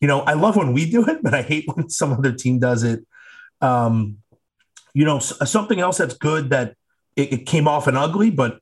You 0.00 0.08
know 0.08 0.20
I 0.20 0.34
love 0.34 0.56
when 0.56 0.72
we 0.72 0.90
do 0.90 1.04
it, 1.06 1.22
but 1.22 1.34
I 1.34 1.42
hate 1.42 1.64
when 1.74 1.88
some 1.88 2.12
other 2.12 2.32
team 2.32 2.58
does 2.58 2.82
it. 2.82 3.06
Um, 3.60 4.18
you 4.96 5.04
know, 5.04 5.18
something 5.18 5.78
else 5.78 5.98
that's 5.98 6.14
good 6.14 6.50
that 6.50 6.74
it, 7.16 7.32
it, 7.32 7.46
came 7.46 7.68
off 7.68 7.86
an 7.86 7.98
ugly, 7.98 8.30
but 8.30 8.60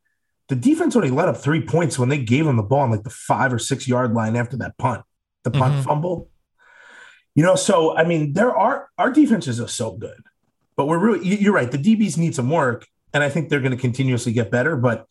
the 0.48 0.56
defense 0.56 0.96
only 0.96 1.10
let 1.10 1.28
up 1.28 1.36
three 1.36 1.60
points 1.60 1.96
when 1.96 2.08
they 2.08 2.18
gave 2.18 2.44
them 2.44 2.56
the 2.56 2.62
ball 2.64 2.80
on 2.80 2.90
like 2.90 3.04
the 3.04 3.10
five 3.10 3.52
or 3.52 3.58
six 3.60 3.86
yard 3.86 4.14
line 4.14 4.34
after 4.34 4.56
that 4.56 4.76
punt, 4.76 5.04
the 5.44 5.52
punt 5.52 5.74
mm-hmm. 5.74 5.82
fumble. 5.82 6.28
You 7.36 7.44
know, 7.44 7.54
so 7.54 7.96
I 7.96 8.02
mean, 8.02 8.32
there 8.32 8.52
are 8.52 8.88
our 8.98 9.12
defenses 9.12 9.60
are 9.60 9.68
so 9.68 9.92
good, 9.92 10.20
but 10.76 10.86
we're 10.86 10.98
really 10.98 11.36
you're 11.36 11.52
right. 11.52 11.70
The 11.70 11.78
DBs 11.78 12.18
need 12.18 12.34
some 12.34 12.50
work, 12.50 12.86
and 13.14 13.22
I 13.22 13.30
think 13.30 13.48
they're 13.48 13.60
going 13.60 13.72
to 13.72 13.78
continuously 13.78 14.32
get 14.32 14.50
better. 14.50 14.76
But 14.76 15.06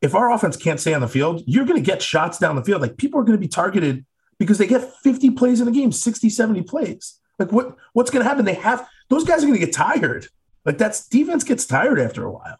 if 0.00 0.14
our 0.14 0.32
offense 0.32 0.56
can't 0.56 0.80
stay 0.80 0.94
on 0.94 1.02
the 1.02 1.08
field, 1.08 1.42
you're 1.46 1.66
going 1.66 1.80
to 1.80 1.86
get 1.86 2.02
shots 2.02 2.38
down 2.38 2.56
the 2.56 2.64
field. 2.64 2.80
Like 2.80 2.96
people 2.96 3.20
are 3.20 3.24
going 3.24 3.36
to 3.36 3.40
be 3.40 3.48
targeted 3.48 4.04
because 4.38 4.58
they 4.58 4.66
get 4.66 4.92
50 5.02 5.30
plays 5.32 5.60
in 5.60 5.68
a 5.68 5.70
game, 5.70 5.92
60, 5.92 6.28
70 6.28 6.62
plays. 6.62 7.20
Like 7.38 7.52
what 7.52 7.76
what's 7.92 8.10
going 8.10 8.24
to 8.24 8.28
happen? 8.28 8.44
They 8.44 8.54
have 8.54 8.88
those 9.08 9.24
guys 9.24 9.44
are 9.44 9.46
going 9.46 9.58
to 9.58 9.64
get 9.64 9.74
tired. 9.74 10.26
Like 10.64 10.78
that's 10.78 11.06
defense 11.06 11.44
gets 11.44 11.66
tired 11.66 12.00
after 12.00 12.24
a 12.24 12.30
while. 12.30 12.56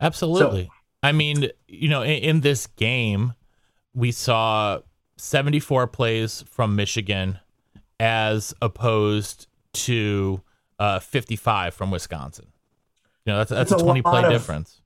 Absolutely. 0.00 0.64
So, 0.64 0.70
I 1.02 1.12
mean, 1.12 1.48
you 1.68 1.88
know, 1.88 2.02
in, 2.02 2.22
in 2.22 2.40
this 2.40 2.66
game, 2.66 3.34
we 3.94 4.10
saw 4.10 4.80
74 5.16 5.86
plays 5.88 6.44
from 6.48 6.74
Michigan 6.76 7.38
as 8.00 8.54
opposed 8.60 9.46
to 9.72 10.42
uh, 10.78 10.98
55 10.98 11.74
from 11.74 11.90
Wisconsin. 11.90 12.46
You 13.24 13.32
know, 13.32 13.38
that's 13.38 13.50
that's 13.50 13.72
a, 13.72 13.76
a 13.76 13.82
20 13.82 14.02
play 14.02 14.24
of, 14.24 14.30
difference. 14.30 14.80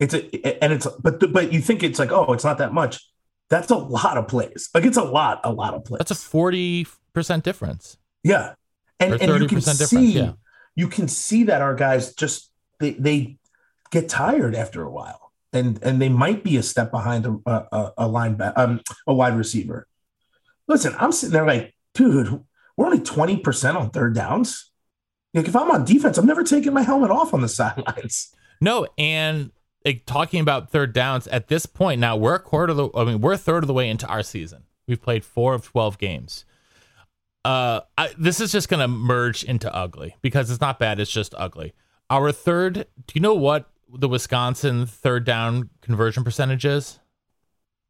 It's 0.00 0.14
a 0.14 0.64
and 0.64 0.72
it's 0.72 0.86
but 1.00 1.32
but 1.32 1.52
you 1.52 1.60
think 1.60 1.82
it's 1.82 1.98
like, 1.98 2.12
oh, 2.12 2.32
it's 2.32 2.44
not 2.44 2.58
that 2.58 2.72
much. 2.72 3.04
That's 3.50 3.70
a 3.70 3.76
lot 3.76 4.18
of 4.18 4.28
plays. 4.28 4.68
Like 4.74 4.84
it's 4.84 4.96
a 4.96 5.04
lot, 5.04 5.40
a 5.44 5.52
lot 5.52 5.74
of 5.74 5.84
plays. 5.84 5.98
That's 5.98 6.10
a 6.10 6.14
forty 6.14 6.86
percent 7.14 7.44
difference. 7.44 7.96
Yeah, 8.22 8.54
and, 9.00 9.20
and 9.20 9.40
you 9.40 9.48
can 9.48 9.60
see, 9.60 10.12
yeah. 10.12 10.32
you 10.74 10.88
can 10.88 11.08
see 11.08 11.44
that 11.44 11.62
our 11.62 11.74
guys 11.74 12.14
just 12.14 12.50
they 12.78 12.90
they 12.92 13.38
get 13.90 14.08
tired 14.08 14.54
after 14.54 14.82
a 14.82 14.90
while, 14.90 15.32
and 15.52 15.82
and 15.82 16.00
they 16.00 16.08
might 16.08 16.44
be 16.44 16.56
a 16.56 16.62
step 16.62 16.90
behind 16.90 17.26
a 17.26 17.38
a, 17.46 17.92
a 17.98 18.08
linebacker, 18.08 18.56
um, 18.56 18.80
a 19.06 19.14
wide 19.14 19.36
receiver. 19.36 19.86
Listen, 20.66 20.94
I'm 20.98 21.12
sitting 21.12 21.32
there 21.32 21.46
like, 21.46 21.74
dude, 21.94 22.44
we're 22.76 22.86
only 22.86 23.00
twenty 23.00 23.36
percent 23.36 23.76
on 23.76 23.90
third 23.90 24.14
downs. 24.14 24.67
Like 25.34 25.48
if 25.48 25.54
I'm 25.54 25.70
on 25.70 25.84
defense, 25.84 26.18
I'm 26.18 26.26
never 26.26 26.42
taking 26.42 26.72
my 26.72 26.82
helmet 26.82 27.10
off 27.10 27.34
on 27.34 27.42
the 27.42 27.48
sidelines. 27.48 28.34
No, 28.60 28.86
and 28.96 29.52
like, 29.84 30.04
talking 30.06 30.40
about 30.40 30.70
third 30.70 30.92
downs 30.92 31.26
at 31.28 31.48
this 31.48 31.66
point 31.66 32.00
now, 32.00 32.16
we're 32.16 32.34
a 32.34 32.40
quarter 32.40 32.70
of 32.72 32.76
the. 32.76 32.88
I 32.94 33.04
mean, 33.04 33.20
we're 33.20 33.34
a 33.34 33.38
third 33.38 33.62
of 33.62 33.68
the 33.68 33.74
way 33.74 33.88
into 33.88 34.06
our 34.06 34.22
season. 34.22 34.64
We've 34.86 35.00
played 35.00 35.24
four 35.24 35.54
of 35.54 35.64
twelve 35.64 35.98
games. 35.98 36.44
Uh, 37.44 37.80
I, 37.96 38.10
this 38.18 38.40
is 38.40 38.50
just 38.52 38.68
gonna 38.68 38.88
merge 38.88 39.44
into 39.44 39.72
ugly 39.74 40.16
because 40.22 40.50
it's 40.50 40.60
not 40.60 40.78
bad. 40.78 40.98
It's 40.98 41.10
just 41.10 41.34
ugly. 41.38 41.72
Our 42.10 42.32
third. 42.32 42.74
Do 42.74 43.12
you 43.14 43.20
know 43.20 43.34
what 43.34 43.70
the 43.92 44.08
Wisconsin 44.08 44.86
third 44.86 45.24
down 45.24 45.70
conversion 45.80 46.24
percentage 46.24 46.64
is 46.64 46.98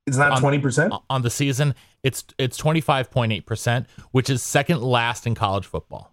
It's 0.06 0.16
not 0.16 0.38
twenty 0.40 0.58
percent. 0.58 0.92
on 1.08 1.22
the 1.22 1.30
season? 1.30 1.74
It's 2.02 2.24
it's 2.36 2.56
twenty 2.56 2.80
five 2.80 3.10
point 3.10 3.32
eight 3.32 3.46
percent, 3.46 3.86
which 4.10 4.28
is 4.28 4.42
second 4.42 4.82
last 4.82 5.26
in 5.26 5.34
college 5.34 5.66
football. 5.66 6.12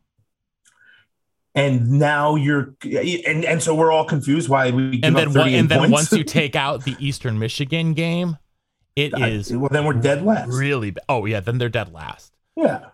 And 1.55 1.89
now 1.89 2.35
you're 2.35 2.75
and, 2.83 3.45
and 3.45 3.63
so 3.63 3.73
we're 3.73 3.91
all 3.91 4.05
confused 4.05 4.49
why 4.49 4.71
we 4.71 4.99
And 5.03 5.15
then 5.15 5.33
one, 5.33 5.53
and 5.53 5.69
then 5.69 5.79
points. 5.79 5.91
once 5.93 6.11
you 6.11 6.23
take 6.23 6.55
out 6.55 6.83
the 6.83 6.95
Eastern 6.99 7.39
Michigan 7.39 7.93
game, 7.93 8.37
it 8.95 9.13
I- 9.15 9.29
is 9.29 9.51
well 9.55 9.69
then 9.71 9.85
we're 9.85 9.93
dead 9.93 10.23
last 10.23 10.49
really 10.49 10.91
bad. 10.91 11.03
Oh 11.09 11.25
yeah, 11.25 11.39
then 11.39 11.57
they're 11.57 11.69
dead 11.69 11.91
last. 11.93 12.33
yeah 12.55 12.89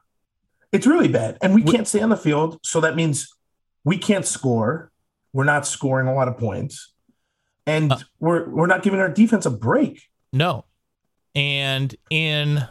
it's 0.71 0.87
really 0.87 1.09
bad 1.09 1.37
and 1.41 1.53
we 1.53 1.61
We- 1.63 1.71
can't 1.73 1.87
stay 1.87 2.01
on 2.01 2.09
the 2.09 2.15
field 2.17 2.59
so 2.63 2.79
that 2.81 2.95
means 2.95 3.33
we 3.83 3.97
can't 3.97 4.25
score 4.25 4.89
we're 5.33 5.43
not 5.43 5.67
scoring 5.67 6.07
a 6.07 6.13
lot 6.13 6.27
of 6.29 6.37
points 6.37 6.93
and 7.67 7.91
Uh, 7.91 7.97
we're 8.19 8.47
we're 8.49 8.67
not 8.67 8.81
giving 8.83 8.99
our 8.99 9.09
defense 9.09 9.45
a 9.45 9.51
break 9.51 10.03
No. 10.33 10.65
And 11.35 11.95
in 12.09 12.67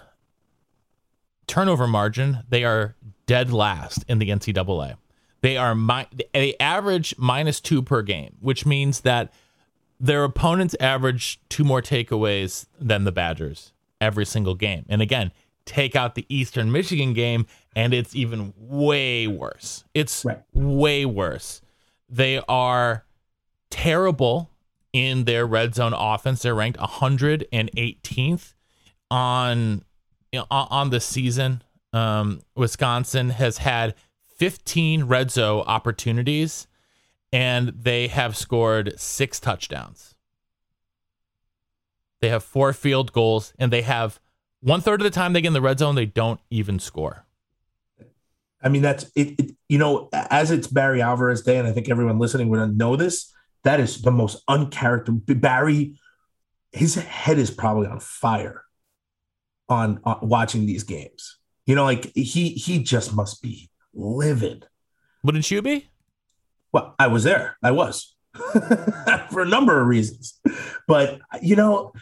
turnover 1.46 1.86
margin, 1.86 2.38
they 2.48 2.64
are 2.64 2.94
dead 3.26 3.52
last 3.52 4.04
in 4.08 4.18
the 4.18 4.28
NCAA. 4.30 4.96
They 5.42 5.56
are 5.56 5.74
mi- 5.74 6.06
they 6.34 6.54
average 6.58 7.14
minus 7.18 7.60
two 7.60 7.82
per 7.82 8.02
game, 8.02 8.36
which 8.40 8.66
means 8.66 9.00
that 9.00 9.32
their 9.98 10.24
opponents 10.24 10.74
average 10.80 11.40
two 11.48 11.64
more 11.64 11.82
takeaways 11.82 12.66
than 12.78 13.04
the 13.04 13.12
Badgers 13.12 13.72
every 14.00 14.24
single 14.26 14.54
game. 14.54 14.84
And 14.88 15.02
again, 15.02 15.30
take 15.66 15.94
out 15.94 16.14
the 16.14 16.24
Eastern 16.28 16.72
Michigan 16.72 17.12
game, 17.12 17.46
and 17.76 17.92
it's 17.94 18.14
even 18.16 18.52
way 18.56 19.26
worse. 19.26 19.84
It's 19.94 20.24
Right. 20.24 20.40
way 20.54 21.04
worse. 21.06 21.60
They 22.08 22.40
are 22.48 23.04
terrible 23.70 24.50
in 24.92 25.24
their 25.24 25.46
red 25.46 25.74
zone 25.74 25.92
offense. 25.94 26.42
They're 26.42 26.54
ranked 26.54 26.78
118th 26.80 28.54
on 29.10 29.84
you 30.32 30.40
know, 30.40 30.46
on 30.50 30.66
on 30.70 30.90
the 30.90 31.00
season. 31.00 31.62
Um, 31.92 32.40
Wisconsin 32.54 33.30
has 33.30 33.58
had 33.58 33.94
15 34.40 35.04
red 35.04 35.30
zone 35.30 35.64
opportunities, 35.66 36.66
and 37.30 37.74
they 37.78 38.08
have 38.08 38.34
scored 38.34 38.98
six 38.98 39.38
touchdowns. 39.38 40.14
They 42.22 42.30
have 42.30 42.42
four 42.42 42.72
field 42.72 43.12
goals, 43.12 43.52
and 43.58 43.70
they 43.70 43.82
have 43.82 44.18
one 44.60 44.80
third 44.80 45.02
of 45.02 45.04
the 45.04 45.10
time 45.10 45.34
they 45.34 45.42
get 45.42 45.48
in 45.48 45.52
the 45.52 45.60
red 45.60 45.78
zone, 45.78 45.94
they 45.94 46.06
don't 46.06 46.40
even 46.48 46.78
score. 46.78 47.26
i 48.62 48.70
mean 48.70 48.80
that's 48.80 49.10
it, 49.14 49.38
it 49.38 49.50
you 49.68 49.76
know 49.76 50.08
as 50.12 50.50
it's 50.50 50.66
barry 50.66 51.02
alvarez 51.02 51.42
day 51.42 51.58
and 51.58 51.68
i 51.68 51.72
think 51.72 51.88
everyone 51.88 52.18
listening 52.18 52.48
would 52.48 52.76
know 52.76 52.96
this 52.96 53.32
that 53.64 53.80
is 53.80 54.02
the 54.02 54.10
most 54.10 54.42
uncharacteristic 54.48 55.40
barry 55.40 55.98
his 56.72 56.94
head 56.94 57.38
is 57.38 57.50
probably 57.50 57.88
on 57.88 58.00
fire 58.00 58.64
on, 59.68 60.00
on 60.04 60.18
watching 60.22 60.66
these 60.66 60.84
games 60.84 61.38
you 61.64 61.74
know 61.74 61.84
like 61.84 62.12
he 62.14 62.50
he 62.50 62.82
just 62.82 63.14
must 63.14 63.42
be 63.42 63.69
livid 63.94 64.66
Wouldn't 65.22 65.50
you 65.50 65.62
be? 65.62 65.90
Well, 66.72 66.94
I 66.98 67.08
was 67.08 67.24
there. 67.24 67.56
I 67.62 67.72
was 67.72 68.14
for 69.30 69.42
a 69.42 69.46
number 69.46 69.80
of 69.80 69.86
reasons. 69.86 70.40
But, 70.86 71.20
you 71.42 71.56
know, 71.56 71.92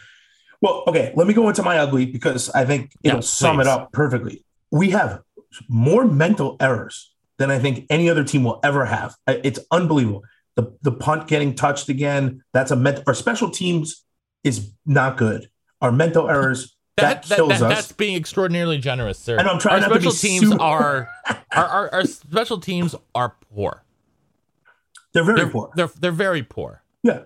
well, 0.61 0.83
okay, 0.87 1.11
let 1.15 1.27
me 1.27 1.33
go 1.33 1.49
into 1.49 1.63
my 1.63 1.79
ugly 1.79 2.05
because 2.05 2.49
I 2.51 2.65
think 2.65 2.91
it'll 3.03 3.21
sum 3.21 3.59
it 3.59 3.67
up 3.67 3.91
perfectly. 3.91 4.45
We 4.71 4.91
have 4.91 5.21
more 5.67 6.05
mental 6.05 6.57
errors 6.59 7.13
than 7.37 7.49
I 7.49 7.59
think 7.59 7.85
any 7.89 8.09
other 8.09 8.23
team 8.23 8.43
will 8.43 8.59
ever 8.63 8.85
have. 8.85 9.15
It's 9.27 9.59
unbelievable. 9.71 10.23
The, 10.55 10.75
the 10.81 10.91
punt 10.91 11.27
getting 11.27 11.55
touched 11.55 11.89
again, 11.89 12.43
that's 12.53 12.71
a 12.71 12.75
mental, 12.75 13.03
our 13.07 13.13
special 13.13 13.49
teams 13.49 14.03
is 14.43 14.73
not 14.85 15.17
good. 15.17 15.49
Our 15.81 15.91
mental 15.91 16.29
errors, 16.29 16.75
that, 17.01 17.23
kills 17.23 17.51
us. 17.53 17.59
That's 17.59 17.91
being 17.91 18.15
extraordinarily 18.15 18.77
generous, 18.77 19.17
sir. 19.19 19.37
Know, 19.37 19.43
I'm 19.51 19.59
trying 19.59 19.83
our 19.83 19.89
not 19.89 19.95
to 19.95 19.99
be 20.01 20.09
special 20.11 20.29
teams 20.29 20.49
super- 20.51 20.61
are 20.63 21.09
our, 21.55 21.65
our 21.65 21.93
our 21.93 22.05
special 22.05 22.59
teams 22.59 22.95
are 23.15 23.35
poor. 23.53 23.83
They're 25.13 25.23
very 25.23 25.39
They're, 25.41 25.49
poor. 25.49 25.71
they're 25.75 25.89
they're 25.99 26.11
very 26.11 26.43
poor. 26.43 26.83
Yeah. 27.03 27.21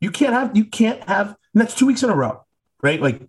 You 0.00 0.10
can't 0.10 0.32
have 0.32 0.56
you 0.56 0.64
can't 0.64 1.02
have 1.08 1.28
and 1.54 1.60
that's 1.60 1.74
two 1.74 1.86
weeks 1.86 2.02
in 2.02 2.10
a 2.10 2.14
row, 2.14 2.44
right? 2.82 3.00
Like 3.00 3.20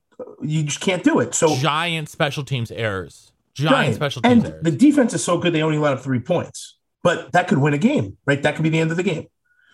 you 0.42 0.64
just 0.64 0.82
can't 0.82 1.04
do 1.04 1.20
it. 1.20 1.34
So 1.34 1.56
Giant 1.56 2.10
special 2.10 2.44
teams 2.44 2.72
errors. 2.72 3.32
Giant 3.56 3.74
Right. 3.74 3.96
special 3.96 4.22
teams 4.22 4.44
and 4.44 4.54
errors. 4.54 4.64
the 4.64 4.72
defense 4.72 5.14
is 5.14 5.24
so 5.24 5.38
good 5.38 5.54
they 5.54 5.64
only 5.64 5.78
let 5.80 5.94
up 5.94 6.02
three 6.02 6.20
points. 6.20 6.76
But 7.02 7.32
that 7.32 7.48
could 7.48 7.58
win 7.58 7.74
a 7.74 7.78
game, 7.78 8.18
right? 8.26 8.42
That 8.44 8.56
could 8.56 8.64
be 8.64 8.70
the 8.70 8.80
end 8.80 8.92
of 8.92 8.98
the 8.98 9.04
game. 9.04 9.28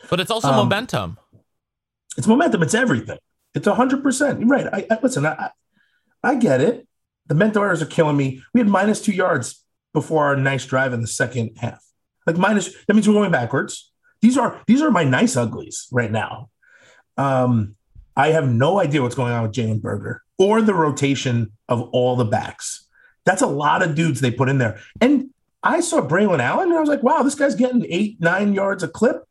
but 0.10 0.20
it's 0.20 0.30
also 0.32 0.50
um, 0.50 0.56
momentum. 0.56 1.18
It's 2.18 2.28
momentum, 2.28 2.62
it's 2.64 2.74
everything. 2.76 3.18
It's 3.56 3.68
hundred 3.68 4.04
percent. 4.04 4.40
You're 4.40 4.50
right. 4.50 4.68
I, 4.72 4.86
I 4.90 5.00
listen, 5.02 5.26
I, 5.26 5.34
I 5.34 5.50
I 6.24 6.36
get 6.36 6.62
it. 6.62 6.88
The 7.28 7.36
mentors 7.36 7.82
are 7.82 7.88
killing 7.88 8.18
me. 8.18 8.44
We 8.54 8.60
had 8.60 8.68
minus 8.68 9.02
two 9.02 9.14
yards 9.14 9.64
before 9.94 10.26
our 10.26 10.36
nice 10.36 10.66
drive 10.66 10.94
in 10.94 11.02
the 11.02 11.08
second 11.08 11.58
half. 11.58 11.84
Like 12.28 12.38
minus 12.38 12.76
that 12.86 12.94
means 12.94 13.08
we're 13.08 13.14
going 13.14 13.32
backwards. 13.32 13.92
These 14.22 14.38
are 14.38 14.62
these 14.68 14.82
are 14.82 14.92
my 14.92 15.04
nice 15.04 15.38
uglies 15.38 15.88
right 15.92 16.12
now. 16.12 16.50
Um, 17.18 17.76
I 18.18 18.30
have 18.30 18.48
no 18.48 18.80
idea 18.80 19.02
what's 19.02 19.16
going 19.16 19.34
on 19.34 19.44
with 19.44 19.54
Jalen 19.54 19.82
Berger 19.82 20.22
or 20.38 20.62
the 20.62 20.74
rotation 20.74 21.52
of 21.70 21.82
all 21.92 22.16
the 22.16 22.26
backs. 22.26 22.88
That's 23.26 23.42
a 23.42 23.48
lot 23.48 23.82
of 23.82 23.96
dudes 23.96 24.22
they 24.22 24.32
put 24.32 24.50
in 24.50 24.58
there. 24.58 24.80
And 25.02 25.30
I 25.64 25.80
saw 25.80 26.02
Braylon 26.02 26.40
Allen 26.40 26.70
and 26.70 26.78
I 26.78 26.80
was 26.80 26.90
like, 26.90 27.04
wow, 27.04 27.24
this 27.24 27.36
guy's 27.36 27.56
getting 27.56 27.86
eight, 27.90 28.20
nine 28.20 28.54
yards 28.54 28.84
a 28.84 28.88
clip. 28.88 29.24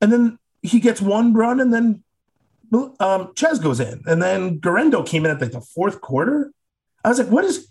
And 0.00 0.12
then 0.12 0.38
he 0.62 0.80
gets 0.80 1.00
one 1.00 1.32
run 1.32 1.60
and 1.60 1.72
then 1.72 2.04
um, 3.00 3.32
Chez 3.36 3.58
goes 3.58 3.80
in. 3.80 4.02
And 4.06 4.22
then 4.22 4.58
Guerendo 4.58 5.02
came 5.02 5.24
in 5.24 5.30
at 5.30 5.40
like 5.40 5.52
the 5.52 5.60
fourth 5.60 6.00
quarter. 6.00 6.52
I 7.04 7.08
was 7.08 7.18
like, 7.18 7.28
what 7.28 7.44
is 7.44 7.68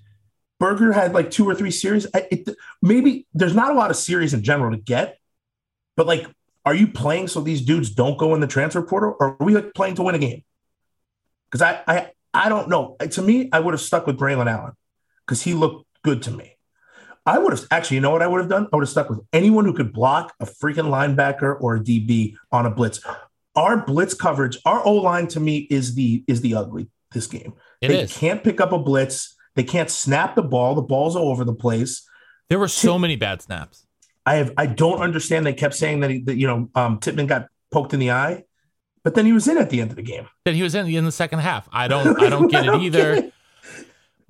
Berger 0.60 0.92
had 0.92 1.14
like 1.14 1.32
two 1.32 1.48
or 1.48 1.56
three 1.56 1.72
series? 1.72 2.08
I, 2.14 2.28
it, 2.32 2.50
maybe 2.82 3.28
there's 3.34 3.56
not 3.56 3.72
a 3.72 3.74
lot 3.74 3.92
of 3.92 3.98
series 3.98 4.34
in 4.34 4.44
general 4.44 4.72
to 4.72 4.78
get, 4.78 5.18
but 5.96 6.08
like, 6.08 6.28
are 6.66 6.76
you 6.76 6.88
playing 6.88 7.28
so 7.28 7.42
these 7.42 7.62
dudes 7.62 7.90
don't 7.90 8.18
go 8.18 8.34
in 8.36 8.40
the 8.40 8.48
transfer 8.48 8.82
portal 8.82 9.18
or 9.20 9.32
are 9.32 9.46
we 9.46 9.54
like 9.54 9.74
playing 9.74 9.96
to 9.96 10.04
win 10.04 10.16
a 10.16 10.20
game? 10.20 10.44
Because 11.52 11.62
I, 11.62 11.82
I, 11.88 12.12
I 12.34 12.50
don't 12.50 12.70
know. 12.70 12.96
To 13.00 13.22
me, 13.22 13.50
I 13.52 13.60
would 13.60 13.74
have 13.74 13.82
stuck 13.82 14.08
with 14.08 14.18
Braylon 14.18 14.50
Allen 14.50 14.74
because 15.26 15.42
he 15.42 15.54
looked 15.54 15.86
good 16.04 16.22
to 16.24 16.32
me. 16.32 16.56
I 17.26 17.38
would 17.38 17.54
have 17.54 17.66
actually, 17.72 17.96
you 17.96 18.02
know 18.02 18.12
what 18.12 18.22
I 18.22 18.28
would 18.28 18.42
have 18.42 18.50
done? 18.50 18.68
I 18.72 18.76
would 18.76 18.84
have 18.84 18.90
stuck 18.90 19.10
with 19.10 19.22
anyone 19.32 19.66
who 19.66 19.74
could 19.74 19.94
block 19.94 20.34
a 20.40 20.46
freaking 20.46 20.90
linebacker 20.90 21.60
or 21.60 21.76
a 21.76 21.80
DB 21.80 22.36
on 22.52 22.66
a 22.66 22.72
blitz. 22.72 23.02
Our 23.56 23.86
blitz 23.86 24.14
coverage, 24.14 24.58
our 24.66 24.86
O 24.86 24.94
line 24.94 25.28
to 25.28 25.40
me 25.40 25.68
is 25.70 25.96
the 25.96 26.24
is 26.28 26.42
the 26.42 26.56
ugly 26.56 26.90
this 27.12 27.28
game. 27.28 27.54
It 27.82 27.90
they 27.90 28.02
is. 28.02 28.16
can't 28.16 28.44
pick 28.44 28.60
up 28.60 28.72
a 28.72 28.80
blitz. 28.80 29.36
They 29.56 29.64
can't 29.64 29.90
snap 29.90 30.36
the 30.36 30.42
ball. 30.42 30.74
The 30.74 30.82
ball's 30.82 31.16
all 31.16 31.30
over 31.30 31.44
the 31.44 31.54
place. 31.54 32.08
There 32.50 32.60
were 32.60 32.68
so 32.68 32.98
many 32.98 33.16
bad 33.16 33.42
snaps. 33.42 33.86
I 34.26 34.36
have 34.36 34.52
I 34.58 34.66
don't 34.66 35.02
understand. 35.02 35.46
They 35.46 35.54
kept 35.54 35.76
saying 35.76 36.00
that, 36.00 36.10
he, 36.10 36.22
that 36.22 36.38
you 36.38 36.48
know 36.48 36.70
um, 36.76 37.00
Tippmann 37.00 37.28
got 37.28 37.48
poked 37.72 37.94
in 37.94 38.00
the 38.00 38.12
eye, 38.12 38.44
but 39.04 39.16
then 39.16 39.26
he 39.26 39.34
was 39.34 39.48
in 39.48 39.58
at 39.58 39.70
the 39.70 39.82
end 39.82 39.92
of 39.92 39.98
the 39.98 40.04
game. 40.04 40.28
That 40.46 40.56
he 40.56 40.64
was 40.64 40.76
in 40.76 40.88
in 40.88 41.06
the 41.06 41.12
second 41.12 41.40
half. 41.40 41.70
I 41.72 41.88
don't 41.88 42.20
I 42.22 42.30
don't 42.30 42.48
get 42.48 42.62
I 42.62 42.64
it 42.64 42.66
don't 42.68 42.82
either. 42.82 43.16
get 43.16 43.26
it. 43.26 43.34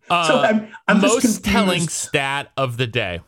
Uh, 0.10 0.27
so 0.27 0.39
I'm, 0.39 0.68
I'm 0.88 1.01
most 1.01 1.46
telling 1.46 1.88
stat 1.88 2.51
of 2.58 2.75
the 2.75 2.88
day 2.88 3.22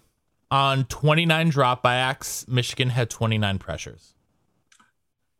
on 0.51 0.85
29 0.85 1.49
drop 1.49 1.83
dropbacks 1.83 2.47
michigan 2.47 2.89
had 2.89 3.09
29 3.09 3.57
pressures 3.59 4.14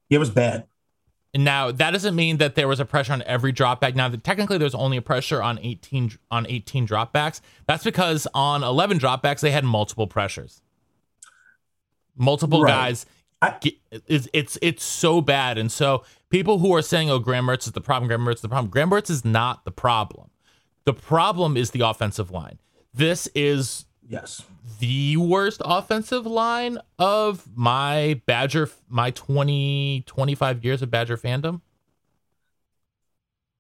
It 0.09 0.17
was 0.17 0.29
bad. 0.29 0.67
now 1.35 1.71
that 1.71 1.91
doesn't 1.91 2.15
mean 2.15 2.38
that 2.38 2.55
there 2.55 2.67
was 2.67 2.79
a 2.79 2.85
pressure 2.85 3.12
on 3.13 3.21
every 3.24 3.51
dropback 3.51 3.93
now 3.95 4.07
technically 4.09 4.57
there's 4.57 4.75
only 4.75 4.95
a 4.97 5.01
pressure 5.01 5.41
on 5.41 5.59
18 5.59 6.12
on 6.31 6.45
18 6.47 6.88
dropbacks 6.88 7.41
that's 7.67 7.83
because 7.83 8.25
on 8.33 8.63
11 8.63 9.00
dropbacks 9.00 9.41
they 9.41 9.51
had 9.51 9.65
multiple 9.65 10.07
pressures 10.07 10.62
multiple 12.15 12.62
Right. 12.62 12.71
guys 12.71 13.05
I, 13.41 13.59
it's 14.07 14.27
it's 14.33 14.57
it's 14.62 14.83
so 14.83 15.19
bad, 15.21 15.57
and 15.57 15.69
so 15.69 16.03
people 16.29 16.57
who 16.59 16.74
are 16.74 16.81
saying, 16.81 17.12
"Oh, 17.12 17.19
Graham 17.19 17.45
Mertz 17.45 17.67
is 17.67 17.74
the 17.74 17.81
problem," 17.81 18.07
Graham 18.07 18.21
Mertz 18.21 18.35
is 18.35 18.41
the 18.41 18.50
problem. 18.50 18.71
Graham 18.71 18.89
Mertz 18.89 19.09
is 19.09 19.25
not 19.25 19.65
the 19.65 19.71
problem. 19.71 20.29
The 20.85 20.93
problem 20.93 21.57
is 21.57 21.71
the 21.71 21.81
offensive 21.81 22.31
line. 22.31 22.59
This 22.93 23.27
is 23.35 23.85
yes 24.07 24.43
the 24.79 25.17
worst 25.17 25.62
offensive 25.63 26.25
line 26.25 26.77
of 27.00 27.47
my 27.55 28.21
Badger, 28.25 28.69
my 28.89 29.12
20, 29.12 30.03
25 30.05 30.65
years 30.65 30.81
of 30.81 30.91
Badger 30.91 31.17
fandom. 31.17 31.62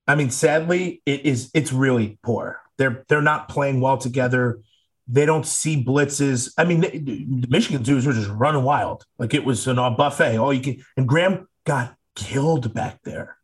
I 0.07 0.15
mean, 0.15 0.29
sadly, 0.29 1.01
it 1.05 1.25
is 1.25 1.49
it's 1.53 1.73
really 1.73 2.19
poor. 2.21 2.59
They're 2.77 3.03
they're 3.07 3.21
not 3.21 3.49
playing 3.49 3.81
well 3.81 3.97
together. 3.97 4.59
They 5.07 5.25
don't 5.25 5.45
see 5.45 5.83
blitzes. 5.83 6.51
I 6.57 6.63
mean, 6.65 6.81
the 6.81 7.47
Michigan 7.49 7.81
dudes 7.81 8.05
were 8.05 8.13
just 8.13 8.29
running 8.29 8.63
wild. 8.63 9.05
Like 9.17 9.33
it 9.33 9.45
was 9.45 9.67
an 9.67 9.79
all 9.79 9.91
buffet. 9.91 10.37
All 10.37 10.53
you 10.53 10.61
can 10.61 10.85
and 10.97 11.07
Graham 11.07 11.47
got 11.65 11.95
killed 12.15 12.73
back 12.73 12.99
there. 13.03 13.37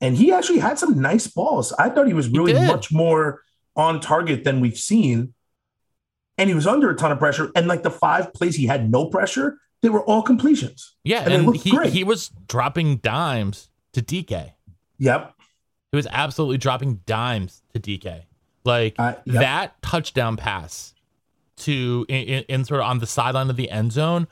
And 0.00 0.16
he 0.16 0.32
actually 0.32 0.58
had 0.58 0.78
some 0.78 1.00
nice 1.00 1.26
balls. 1.26 1.72
I 1.78 1.88
thought 1.88 2.06
he 2.06 2.14
was 2.14 2.28
really 2.28 2.54
he 2.54 2.66
much 2.66 2.92
more 2.92 3.42
on 3.74 4.00
target 4.00 4.44
than 4.44 4.60
we've 4.60 4.78
seen. 4.78 5.34
And 6.38 6.48
he 6.50 6.54
was 6.54 6.66
under 6.66 6.90
a 6.90 6.96
ton 6.96 7.12
of 7.12 7.18
pressure. 7.18 7.50
And 7.54 7.66
like 7.66 7.82
the 7.82 7.90
five 7.90 8.32
plays 8.34 8.56
he 8.56 8.66
had 8.66 8.90
no 8.90 9.06
pressure, 9.06 9.58
they 9.82 9.88
were 9.88 10.04
all 10.04 10.22
completions. 10.22 10.94
Yeah, 11.04 11.22
and, 11.22 11.32
and 11.32 11.56
he, 11.56 11.70
great. 11.70 11.92
he 11.92 12.04
was 12.04 12.30
dropping 12.48 12.96
dimes 12.98 13.70
to 13.92 14.02
DK. 14.02 14.52
Yep. 14.98 15.34
He 15.92 15.96
was 15.96 16.06
absolutely 16.10 16.58
dropping 16.58 17.00
dimes 17.06 17.62
to 17.72 17.80
DK. 17.80 18.24
Like 18.64 18.96
uh, 18.98 19.14
yep. 19.24 19.40
that 19.40 19.82
touchdown 19.82 20.36
pass 20.36 20.94
to 21.58 22.04
in, 22.08 22.44
in, 22.48 22.64
sort 22.64 22.80
of 22.80 22.86
on 22.86 22.98
the 22.98 23.06
sideline 23.06 23.48
of 23.48 23.56
the 23.56 23.70
end 23.70 23.92
zone, 23.92 24.26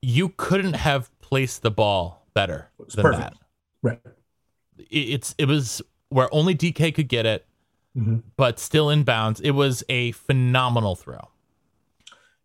you 0.00 0.32
couldn't 0.36 0.74
have 0.74 1.10
placed 1.20 1.62
the 1.62 1.70
ball 1.70 2.26
better 2.32 2.70
than 2.94 3.02
perfect. 3.02 3.22
that. 3.22 3.34
Right. 3.82 4.00
It, 4.78 4.86
it's 4.88 5.34
it 5.36 5.46
was 5.46 5.82
where 6.10 6.28
only 6.32 6.54
DK 6.54 6.94
could 6.94 7.08
get 7.08 7.26
it, 7.26 7.44
mm-hmm. 7.96 8.18
but 8.36 8.58
still 8.58 8.90
in 8.90 9.02
bounds. 9.02 9.40
It 9.40 9.52
was 9.52 9.84
a 9.88 10.12
phenomenal 10.12 10.96
throw. 10.96 11.28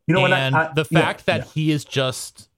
You 0.07 0.13
know, 0.13 0.25
and 0.25 0.55
I, 0.55 0.67
I, 0.67 0.73
the 0.73 0.85
fact 0.85 1.23
yeah, 1.27 1.37
that 1.37 1.45
yeah. 1.47 1.51
he 1.53 1.71
is 1.71 1.83
just 1.83 2.49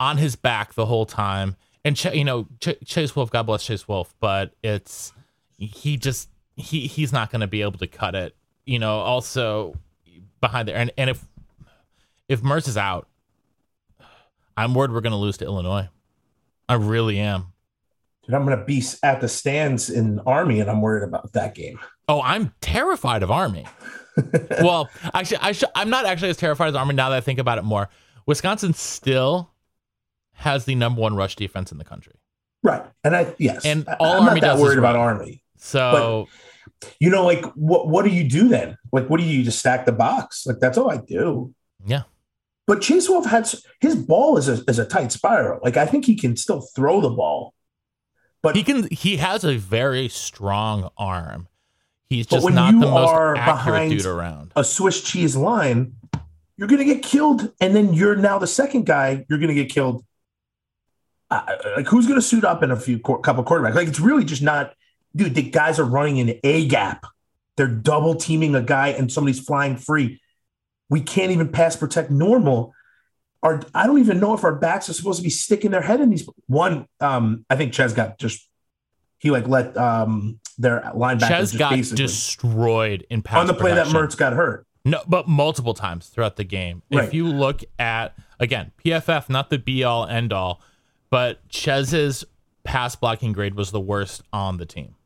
on 0.00 0.16
his 0.16 0.34
back 0.34 0.74
the 0.74 0.86
whole 0.86 1.04
time, 1.04 1.56
and 1.84 1.96
Ch- 1.96 2.14
you 2.14 2.24
know 2.24 2.46
Ch- 2.60 2.80
Chase 2.84 3.14
Wolf, 3.14 3.30
God 3.30 3.42
bless 3.44 3.64
Chase 3.64 3.86
Wolf, 3.86 4.14
but 4.18 4.52
it's 4.62 5.12
he 5.58 5.98
just 5.98 6.30
he 6.56 6.86
he's 6.86 7.12
not 7.12 7.30
going 7.30 7.42
to 7.42 7.46
be 7.46 7.60
able 7.60 7.78
to 7.78 7.86
cut 7.86 8.14
it. 8.14 8.34
You 8.64 8.78
know, 8.78 8.98
also 9.00 9.74
behind 10.40 10.68
there, 10.68 10.76
and 10.76 10.90
and 10.96 11.10
if 11.10 11.24
if 12.28 12.40
Mertz 12.40 12.66
is 12.66 12.78
out, 12.78 13.08
I'm 14.56 14.74
worried 14.74 14.90
we're 14.90 15.02
going 15.02 15.12
to 15.12 15.18
lose 15.18 15.36
to 15.38 15.44
Illinois. 15.44 15.88
I 16.68 16.74
really 16.74 17.18
am. 17.18 17.52
Dude, 18.24 18.34
I'm 18.34 18.44
going 18.44 18.58
to 18.58 18.64
be 18.64 18.82
at 19.02 19.20
the 19.20 19.28
stands 19.28 19.90
in 19.90 20.20
Army, 20.20 20.60
and 20.60 20.70
I'm 20.70 20.80
worried 20.80 21.06
about 21.06 21.32
that 21.34 21.54
game. 21.54 21.78
Oh, 22.08 22.22
I'm 22.22 22.52
terrified 22.60 23.22
of 23.22 23.30
Army. 23.30 23.66
well, 24.60 24.88
actually, 25.12 25.38
I 25.38 25.52
should, 25.52 25.68
I'm 25.74 25.90
not 25.90 26.06
actually 26.06 26.30
as 26.30 26.36
terrified 26.36 26.68
as 26.68 26.74
Army 26.74 26.94
now 26.94 27.10
that 27.10 27.16
I 27.16 27.20
think 27.20 27.38
about 27.38 27.58
it 27.58 27.64
more. 27.64 27.88
Wisconsin 28.26 28.74
still 28.74 29.50
has 30.34 30.64
the 30.64 30.74
number 30.74 31.00
one 31.00 31.16
rush 31.16 31.36
defense 31.36 31.72
in 31.72 31.78
the 31.78 31.84
country. 31.84 32.14
Right, 32.62 32.84
and 33.04 33.14
I 33.14 33.34
yes, 33.38 33.64
and 33.64 33.86
all 34.00 34.14
I'm 34.22 34.28
Army 34.28 34.40
not 34.40 34.56
that 34.56 34.62
worried 34.62 34.78
about 34.78 34.96
Army. 34.96 35.42
So, 35.56 36.26
but, 36.80 36.94
you 37.00 37.10
know, 37.10 37.24
like 37.24 37.44
what 37.54 37.88
what 37.88 38.04
do 38.04 38.10
you 38.10 38.28
do 38.28 38.48
then? 38.48 38.76
Like, 38.92 39.08
what 39.08 39.20
do 39.20 39.26
you 39.26 39.44
just 39.44 39.58
stack 39.58 39.86
the 39.86 39.92
box? 39.92 40.46
Like 40.46 40.58
that's 40.58 40.76
all 40.78 40.90
I 40.90 40.96
do. 40.96 41.54
Yeah. 41.84 42.02
But 42.66 42.82
Chase 42.82 43.08
Wolf 43.08 43.26
had 43.26 43.48
his 43.80 43.94
ball 43.94 44.36
is 44.36 44.48
a 44.48 44.64
is 44.68 44.78
a 44.78 44.84
tight 44.84 45.12
spiral. 45.12 45.60
Like 45.62 45.76
I 45.76 45.86
think 45.86 46.04
he 46.04 46.16
can 46.16 46.36
still 46.36 46.62
throw 46.74 47.00
the 47.00 47.10
ball. 47.10 47.54
But 48.42 48.56
he 48.56 48.64
can. 48.64 48.88
He 48.90 49.18
has 49.18 49.44
a 49.44 49.56
very 49.56 50.08
strong 50.08 50.90
arm. 50.96 51.48
He's 52.08 52.26
just 52.26 52.48
not 52.50 52.72
the 52.72 52.86
most 52.86 53.38
accurate 53.38 53.90
dude 53.90 54.06
around. 54.06 54.52
A 54.54 54.62
Swiss 54.62 55.02
cheese 55.02 55.36
line, 55.36 55.94
you're 56.56 56.68
going 56.68 56.78
to 56.78 56.84
get 56.84 57.02
killed, 57.02 57.52
and 57.60 57.74
then 57.74 57.94
you're 57.94 58.16
now 58.16 58.38
the 58.38 58.46
second 58.46 58.86
guy. 58.86 59.24
You're 59.28 59.38
going 59.38 59.48
to 59.48 59.54
get 59.54 59.70
killed. 59.70 60.04
Uh, 61.28 61.42
like 61.76 61.88
who's 61.88 62.06
going 62.06 62.18
to 62.18 62.26
suit 62.26 62.44
up 62.44 62.62
in 62.62 62.70
a 62.70 62.76
few 62.76 63.00
couple 63.00 63.42
quarterbacks? 63.42 63.74
Like 63.74 63.88
it's 63.88 63.98
really 63.98 64.24
just 64.24 64.42
not 64.42 64.74
dude, 65.16 65.34
the 65.34 65.42
guys 65.42 65.78
are 65.78 65.84
running 65.84 66.18
in 66.18 66.38
A 66.44 66.68
gap. 66.68 67.04
They're 67.56 67.66
double 67.66 68.14
teaming 68.14 68.54
a 68.54 68.62
guy 68.62 68.88
and 68.88 69.10
somebody's 69.10 69.40
flying 69.40 69.76
free. 69.76 70.20
We 70.88 71.00
can't 71.00 71.32
even 71.32 71.48
pass 71.48 71.74
protect 71.74 72.10
normal. 72.10 72.74
Our, 73.42 73.62
I 73.74 73.86
don't 73.86 73.98
even 73.98 74.20
know 74.20 74.34
if 74.34 74.44
our 74.44 74.54
backs 74.54 74.88
are 74.88 74.92
supposed 74.92 75.18
to 75.18 75.22
be 75.22 75.30
sticking 75.30 75.70
their 75.70 75.80
head 75.80 76.00
in 76.00 76.10
these. 76.10 76.28
One, 76.46 76.86
um, 77.00 77.44
I 77.48 77.56
think 77.56 77.72
Chez 77.72 77.92
got 77.94 78.18
just 78.18 78.46
he 79.18 79.30
like 79.30 79.48
let 79.48 79.76
um 79.76 80.38
their 80.58 80.80
linebacker 80.94 81.28
Chez 81.28 81.56
got 81.56 81.76
destroyed 81.96 83.06
in 83.10 83.22
pass 83.22 83.38
on 83.38 83.46
the 83.46 83.54
play 83.54 83.70
protection. 83.70 83.94
that 83.94 84.00
Mertz 84.00 84.16
got 84.16 84.32
hurt. 84.32 84.66
No, 84.84 85.02
but 85.06 85.26
multiple 85.26 85.74
times 85.74 86.08
throughout 86.08 86.36
the 86.36 86.44
game. 86.44 86.82
Right. 86.92 87.04
If 87.04 87.14
you 87.14 87.26
look 87.26 87.62
at 87.78 88.16
again 88.38 88.72
PFF, 88.84 89.28
not 89.28 89.50
the 89.50 89.58
be 89.58 89.84
all 89.84 90.06
end 90.06 90.32
all, 90.32 90.60
but 91.10 91.40
Chez's 91.48 92.24
pass 92.64 92.96
blocking 92.96 93.32
grade 93.32 93.54
was 93.54 93.70
the 93.70 93.80
worst 93.80 94.22
on 94.32 94.56
the 94.56 94.66
team 94.66 94.96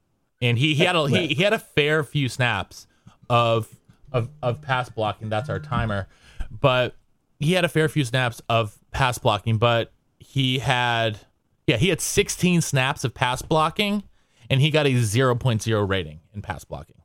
and 0.43 0.59
he, 0.59 0.75
he 0.75 0.85
had 0.85 0.97
a 0.97 1.09
he, 1.09 1.29
he 1.29 1.43
had 1.43 1.53
a 1.53 1.59
fair 1.59 2.03
few 2.03 2.29
snaps 2.29 2.87
of 3.29 3.69
of 4.13 4.31
of 4.43 4.63
pass 4.63 4.89
blocking. 4.89 5.29
That's 5.29 5.49
our 5.49 5.61
timer, 5.61 6.09
but 6.51 6.97
he 7.39 7.53
had 7.53 7.65
a 7.65 7.69
fair 7.69 7.89
few 7.89 8.05
snaps 8.05 8.41
of 8.49 8.79
pass 8.91 9.19
blocking. 9.19 9.59
But 9.59 9.93
he 10.19 10.59
had 10.59 11.21
yeah 11.67 11.77
he 11.77 11.89
had 11.89 12.01
16 12.01 12.63
snaps 12.63 13.05
of 13.05 13.15
pass 13.15 13.43
blocking, 13.43 14.03
and 14.51 14.61
he 14.61 14.71
got 14.71 14.87
a 14.87 14.91
0.0 14.91 15.89
rating 15.89 16.21
in 16.35 16.43
pass 16.43 16.65
blocking. 16.65 16.97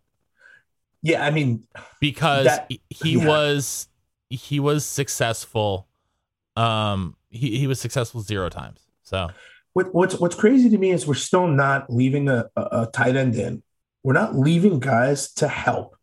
Yeah, 1.02 1.24
I 1.24 1.30
mean 1.30 1.68
because 2.02 2.46
that, 2.46 2.72
he 2.90 3.20
yeah. 3.20 3.28
was 3.28 3.88
he 4.30 4.60
was 4.60 4.84
successful. 4.84 5.88
Um, 6.56 7.16
he 7.30 7.60
he 7.60 7.68
was 7.68 7.80
successful 7.80 8.22
zero 8.22 8.50
times. 8.50 8.82
So 9.04 9.30
what, 9.74 9.94
what's 9.94 10.20
what's 10.20 10.36
crazy 10.36 10.68
to 10.70 10.78
me 10.80 10.90
is 10.90 11.06
we're 11.06 11.14
still 11.14 11.48
not 11.48 11.94
leaving 11.94 12.28
a, 12.28 12.50
a, 12.56 12.62
a 12.62 12.90
tight 12.92 13.16
end 13.16 13.36
in. 13.36 13.62
We're 14.02 14.14
not 14.14 14.36
leaving 14.36 14.80
guys 14.80 15.32
to 15.34 15.48
help. 15.48 15.96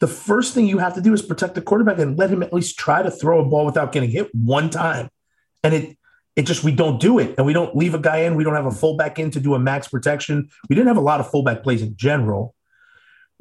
The 0.00 0.08
first 0.08 0.52
thing 0.52 0.66
you 0.66 0.78
have 0.78 0.94
to 0.94 1.00
do 1.00 1.14
is 1.14 1.22
protect 1.22 1.54
the 1.54 1.62
quarterback 1.62 1.98
and 1.98 2.18
let 2.18 2.30
him 2.30 2.42
at 2.42 2.52
least 2.52 2.78
try 2.78 3.02
to 3.02 3.10
throw 3.10 3.40
a 3.40 3.48
ball 3.48 3.64
without 3.64 3.92
getting 3.92 4.10
hit 4.10 4.34
one 4.34 4.68
time. 4.68 5.08
And 5.62 5.74
it 5.74 5.96
it 6.36 6.42
just 6.42 6.64
we 6.64 6.72
don't 6.72 7.00
do 7.00 7.18
it, 7.18 7.34
and 7.36 7.46
we 7.46 7.52
don't 7.52 7.76
leave 7.76 7.94
a 7.94 7.98
guy 7.98 8.18
in. 8.18 8.36
We 8.36 8.44
don't 8.44 8.54
have 8.54 8.66
a 8.66 8.70
fullback 8.70 9.18
in 9.18 9.30
to 9.32 9.40
do 9.40 9.54
a 9.54 9.58
max 9.58 9.88
protection. 9.88 10.48
We 10.68 10.76
didn't 10.76 10.88
have 10.88 10.96
a 10.96 11.02
lot 11.02 11.20
of 11.20 11.30
fullback 11.30 11.62
plays 11.62 11.82
in 11.82 11.96
general. 11.96 12.54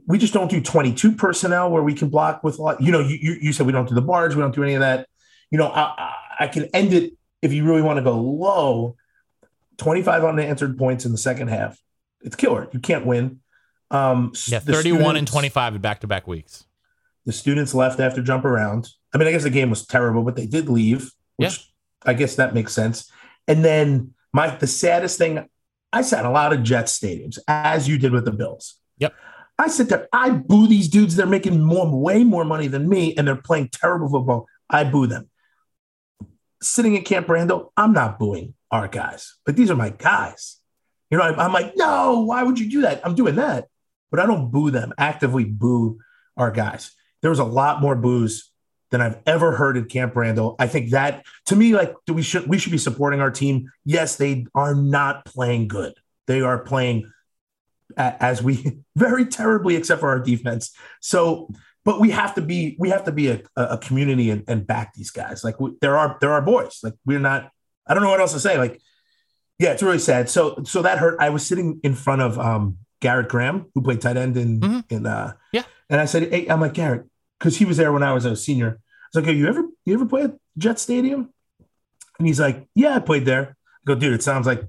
We 0.08 0.17
just 0.17 0.34
don't 0.34 0.49
do 0.49 0.60
22 0.60 1.12
personnel 1.13 1.69
where 1.69 1.84
we 1.84 1.93
can 1.93 2.10
block 2.10 2.43
with 2.43 2.58
a 2.58 2.62
lot. 2.62 2.82
You 2.82 2.91
know, 2.91 3.02
you, 3.02 3.38
you 3.39 3.54
said 3.54 3.65
we 3.67 3.71
don't 3.71 3.88
do 3.88 3.93
the 3.93 4.02
barge, 4.02 4.34
we 4.34 4.41
don't 4.41 4.56
do 4.56 4.63
any 4.63 4.73
of 4.73 4.80
that. 4.80 5.08
You 5.52 5.58
know, 5.58 5.67
I, 5.67 6.13
I 6.39 6.47
can 6.47 6.65
end 6.73 6.93
it 6.93 7.13
if 7.41 7.54
you 7.54 7.63
really 7.63 7.82
want 7.82 7.97
to 7.97 8.04
go 8.04 8.19
low 8.19 8.95
25 9.78 10.23
unanswered 10.23 10.78
points 10.78 11.06
in 11.06 11.12
the 11.12 11.17
second 11.17 11.49
half. 11.49 11.80
It's 12.21 12.36
killer. 12.36 12.67
You 12.71 12.80
can't 12.80 13.06
win. 13.06 13.39
Um, 13.91 14.34
yeah, 14.47 14.60
31 14.60 15.15
and 15.15 15.28
25 15.28 15.75
in 15.75 15.82
back 15.82 16.02
to 16.02 16.08
back 16.08 16.28
weeks. 16.28 16.65
The 17.25 17.32
students 17.32 17.73
left 17.73 17.99
after 17.99 18.21
jump 18.21 18.45
around. 18.45 18.89
I 19.13 19.17
mean, 19.17 19.28
I 19.28 19.32
guess 19.32 19.43
the 19.43 19.49
game 19.49 19.69
was 19.69 19.86
terrible, 19.86 20.23
but 20.23 20.36
they 20.36 20.45
did 20.45 20.69
leave, 20.69 21.12
which 21.38 21.58
yeah. 21.58 21.63
I 22.05 22.13
guess 22.13 22.35
that 22.35 22.53
makes 22.53 22.73
sense. 22.73 23.12
And 23.47 23.63
then 23.63 24.13
my 24.33 24.55
the 24.55 24.67
saddest 24.67 25.17
thing, 25.17 25.47
I 25.91 26.01
sat 26.01 26.25
a 26.25 26.29
lot 26.29 26.53
of 26.53 26.63
Jets 26.63 26.97
stadiums, 26.97 27.39
as 27.47 27.88
you 27.88 27.97
did 27.97 28.12
with 28.12 28.25
the 28.25 28.31
Bills. 28.31 28.75
Yep. 28.99 29.13
I 29.57 29.67
sit 29.67 29.89
there, 29.89 30.07
I 30.13 30.29
boo 30.29 30.67
these 30.67 30.88
dudes. 30.88 31.15
They're 31.15 31.25
making 31.25 31.59
more, 31.59 31.89
way 31.89 32.23
more 32.23 32.45
money 32.45 32.67
than 32.67 32.88
me, 32.88 33.15
and 33.15 33.27
they're 33.27 33.35
playing 33.35 33.69
terrible 33.69 34.09
football. 34.09 34.47
I 34.69 34.83
boo 34.83 35.07
them. 35.07 35.29
Sitting 36.62 36.95
in 36.95 37.03
Camp 37.03 37.27
Randall, 37.27 37.73
I'm 37.75 37.93
not 37.93 38.19
booing 38.19 38.53
our 38.71 38.88
guys, 38.88 39.35
but 39.45 39.55
these 39.55 39.71
are 39.71 39.75
my 39.75 39.89
guys. 39.89 40.57
You 41.09 41.17
know, 41.17 41.23
I'm 41.23 41.53
like, 41.53 41.73
no, 41.75 42.21
why 42.21 42.43
would 42.43 42.59
you 42.59 42.69
do 42.69 42.81
that? 42.81 43.01
I'm 43.03 43.15
doing 43.15 43.35
that, 43.35 43.67
but 44.12 44.19
I 44.19 44.27
don't 44.27 44.51
boo 44.51 44.69
them, 44.69 44.93
actively 44.97 45.43
boo 45.43 45.99
our 46.38 46.51
guys. 46.51 46.91
There 47.21 47.31
was 47.31 47.39
a 47.39 47.45
lot 47.45 47.81
more 47.81 47.95
boos 47.95 48.51
than 48.91 49.02
I've 49.02 49.17
ever 49.25 49.52
heard 49.52 49.78
at 49.78 49.89
Camp 49.89 50.15
Randall. 50.15 50.56
I 50.60 50.67
think 50.67 50.91
that 50.91 51.25
to 51.45 51.56
me, 51.56 51.73
like, 51.73 51.93
do 52.06 52.13
we 52.13 52.21
should 52.21 52.47
we 52.47 52.58
should 52.58 52.71
be 52.71 52.78
supporting 52.78 53.21
our 53.21 53.32
team? 53.32 53.71
Yes, 53.86 54.15
they 54.15 54.45
are 54.56 54.75
not 54.75 55.25
playing 55.25 55.67
good. 55.67 55.93
They 56.28 56.41
are 56.41 56.60
playing 56.60 57.12
as 57.97 58.41
we 58.41 58.80
very 58.95 59.25
terribly, 59.25 59.75
except 59.75 59.99
for 59.99 60.10
our 60.10 60.19
defense. 60.19 60.75
So, 61.02 61.49
but 61.86 61.99
we 61.99 62.12
have 62.12 62.36
to 62.36 62.41
be 62.41 62.75
we 62.80 62.89
have 62.89 63.06
to 63.06 63.12
be 63.12 63.30
a, 63.30 63.41
a 63.56 63.78
community 63.78 64.30
and, 64.30 64.43
and 64.47 64.65
back 64.65 64.93
these 64.93 65.12
guys. 65.12 65.43
Like 65.43 65.60
we, 65.60 65.71
there 65.82 65.97
are 65.97 66.17
there 66.21 66.34
are 66.34 66.41
boys. 66.41 66.80
Like 66.84 66.93
we're 67.06 67.19
not 67.19 67.52
I 67.89 67.95
don't 67.95 68.04
know 68.04 68.10
what 68.10 68.21
else 68.21 68.34
to 68.34 68.39
say. 68.39 68.58
Like, 68.58 68.80
yeah, 69.58 69.71
it's 69.71 69.82
really 69.84 69.99
sad. 69.99 70.30
So, 70.30 70.63
so 70.63 70.84
that 70.84 70.99
hurt. 70.99 71.17
I 71.19 71.30
was 71.30 71.45
sitting 71.45 71.80
in 71.84 71.95
front 71.95 72.21
of 72.21 72.39
um, 72.39 72.78
Garrett 73.02 73.28
Graham, 73.28 73.65
who 73.73 73.82
played 73.82 73.99
tight 73.99 74.15
end 74.15 74.38
in 74.38 74.60
mm-hmm. 74.60 74.80
in 74.93 75.06
uh, 75.06 75.34
yeah. 75.52 75.63
And 75.89 75.99
I 75.99 76.06
said, 76.06 76.32
hey, 76.32 76.47
I'm 76.47 76.62
like 76.62 76.75
Garrett, 76.75 77.08
because 77.39 77.58
he 77.58 77.65
was 77.65 77.78
there 77.78 77.93
when 77.93 78.04
I 78.04 78.13
was 78.13 78.25
a 78.25 78.36
senior. 78.36 78.67
I 78.67 79.17
was 79.17 79.23
like, 79.23 79.25
hey, 79.25 79.39
you 79.39 79.47
ever 79.47 79.63
you 79.86 79.93
ever 79.93 80.06
play 80.06 80.23
at 80.23 80.36
Jet 80.58 80.80
Stadium? 80.80 81.34
And 82.17 82.28
he's 82.28 82.39
like, 82.39 82.67
Yeah, 82.75 82.95
I 82.95 82.99
played 82.99 83.25
there. 83.25 83.56
I 83.58 83.82
go, 83.86 83.95
dude, 83.95 84.13
it 84.13 84.23
sounds 84.23 84.45
like 84.45 84.63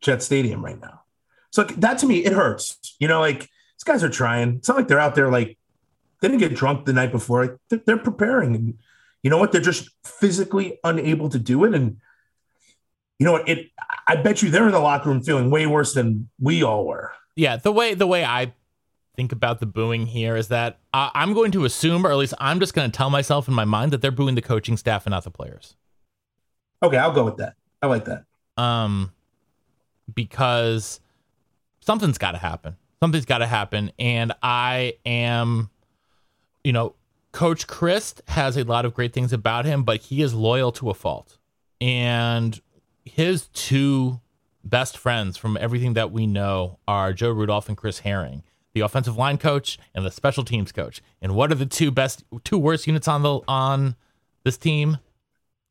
Jet 0.00 0.22
Stadium 0.22 0.64
right 0.64 0.80
now. 0.80 1.02
So 1.50 1.62
like, 1.62 1.76
that 1.80 1.98
to 1.98 2.06
me, 2.06 2.24
it 2.24 2.32
hurts. 2.32 2.78
You 3.00 3.08
know, 3.08 3.20
like 3.20 3.40
these 3.40 3.84
guys 3.84 4.04
are 4.04 4.10
trying. 4.10 4.56
It's 4.56 4.68
not 4.68 4.76
like 4.76 4.88
they're 4.88 5.00
out 5.00 5.14
there 5.14 5.30
like 5.30 5.58
they 6.20 6.28
didn't 6.28 6.40
get 6.40 6.54
drunk 6.54 6.84
the 6.84 6.92
night 6.92 7.12
before. 7.12 7.46
Like, 7.46 7.56
they're, 7.70 7.80
they're 7.86 7.98
preparing, 7.98 8.54
and 8.54 8.78
you 9.22 9.30
know 9.30 9.38
what? 9.38 9.52
They're 9.52 9.60
just 9.60 9.88
physically 10.04 10.78
unable 10.84 11.30
to 11.30 11.38
do 11.38 11.64
it. 11.64 11.74
And 11.74 11.96
you 13.18 13.24
know 13.24 13.32
what? 13.32 13.48
It. 13.48 13.70
I 14.06 14.16
bet 14.16 14.42
you 14.42 14.50
they're 14.50 14.66
in 14.66 14.72
the 14.72 14.80
locker 14.80 15.08
room 15.08 15.22
feeling 15.22 15.50
way 15.50 15.66
worse 15.66 15.94
than 15.94 16.28
we 16.38 16.62
all 16.62 16.86
were. 16.86 17.12
Yeah, 17.36 17.56
the 17.56 17.72
way 17.72 17.94
the 17.94 18.06
way 18.06 18.24
I 18.24 18.52
think 19.20 19.32
about 19.32 19.60
the 19.60 19.66
booing 19.66 20.06
here 20.06 20.34
is 20.34 20.48
that 20.48 20.78
I, 20.94 21.10
I'm 21.12 21.34
going 21.34 21.52
to 21.52 21.66
assume, 21.66 22.06
or 22.06 22.10
at 22.10 22.16
least 22.16 22.32
I'm 22.38 22.58
just 22.58 22.72
going 22.72 22.90
to 22.90 22.96
tell 22.96 23.10
myself 23.10 23.48
in 23.48 23.52
my 23.54 23.66
mind 23.66 23.92
that 23.92 24.00
they're 24.00 24.10
booing 24.10 24.34
the 24.34 24.40
coaching 24.40 24.78
staff 24.78 25.04
and 25.04 25.10
not 25.10 25.24
the 25.24 25.30
players. 25.30 25.76
Okay, 26.82 26.96
I'll 26.96 27.12
go 27.12 27.22
with 27.22 27.36
that. 27.36 27.56
I 27.82 27.86
like 27.86 28.06
that. 28.06 28.24
Um, 28.56 29.12
because 30.14 31.00
something's 31.80 32.16
got 32.16 32.30
to 32.30 32.38
happen. 32.38 32.76
Something's 33.02 33.26
got 33.26 33.38
to 33.38 33.46
happen, 33.46 33.92
and 33.98 34.32
I 34.42 34.94
am, 35.04 35.68
you 36.64 36.72
know, 36.72 36.94
Coach 37.32 37.66
Chryst 37.66 38.26
has 38.28 38.56
a 38.56 38.64
lot 38.64 38.86
of 38.86 38.94
great 38.94 39.12
things 39.12 39.34
about 39.34 39.66
him, 39.66 39.82
but 39.82 40.00
he 40.00 40.22
is 40.22 40.32
loyal 40.32 40.72
to 40.72 40.88
a 40.88 40.94
fault, 40.94 41.36
and 41.78 42.58
his 43.04 43.48
two 43.48 44.20
best 44.64 44.96
friends 44.96 45.36
from 45.36 45.58
everything 45.60 45.92
that 45.92 46.10
we 46.10 46.26
know 46.26 46.78
are 46.88 47.12
Joe 47.12 47.32
Rudolph 47.32 47.68
and 47.68 47.76
Chris 47.76 48.00
Haering, 48.00 48.44
the 48.72 48.80
offensive 48.80 49.16
line 49.16 49.38
coach 49.38 49.78
and 49.94 50.04
the 50.04 50.10
special 50.10 50.44
teams 50.44 50.72
coach. 50.72 51.02
And 51.20 51.34
what 51.34 51.50
are 51.50 51.56
the 51.56 51.66
two 51.66 51.90
best, 51.90 52.24
two 52.44 52.58
worst 52.58 52.86
units 52.86 53.08
on 53.08 53.22
the 53.22 53.40
on 53.48 53.96
this 54.44 54.56
team? 54.56 54.98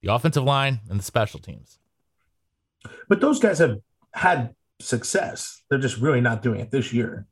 The 0.02 0.14
offensive 0.14 0.44
line 0.44 0.80
and 0.90 1.00
the 1.00 1.04
special 1.04 1.40
teams. 1.40 1.80
But 3.08 3.22
those 3.22 3.40
guys 3.40 3.60
have 3.60 3.80
had 4.14 4.56
success. 4.80 5.62
They're 5.70 5.80
just 5.80 5.98
really 5.98 6.22
not 6.22 6.42
doing 6.42 6.60
it 6.62 6.72
this 6.72 6.94
year. 6.94 7.26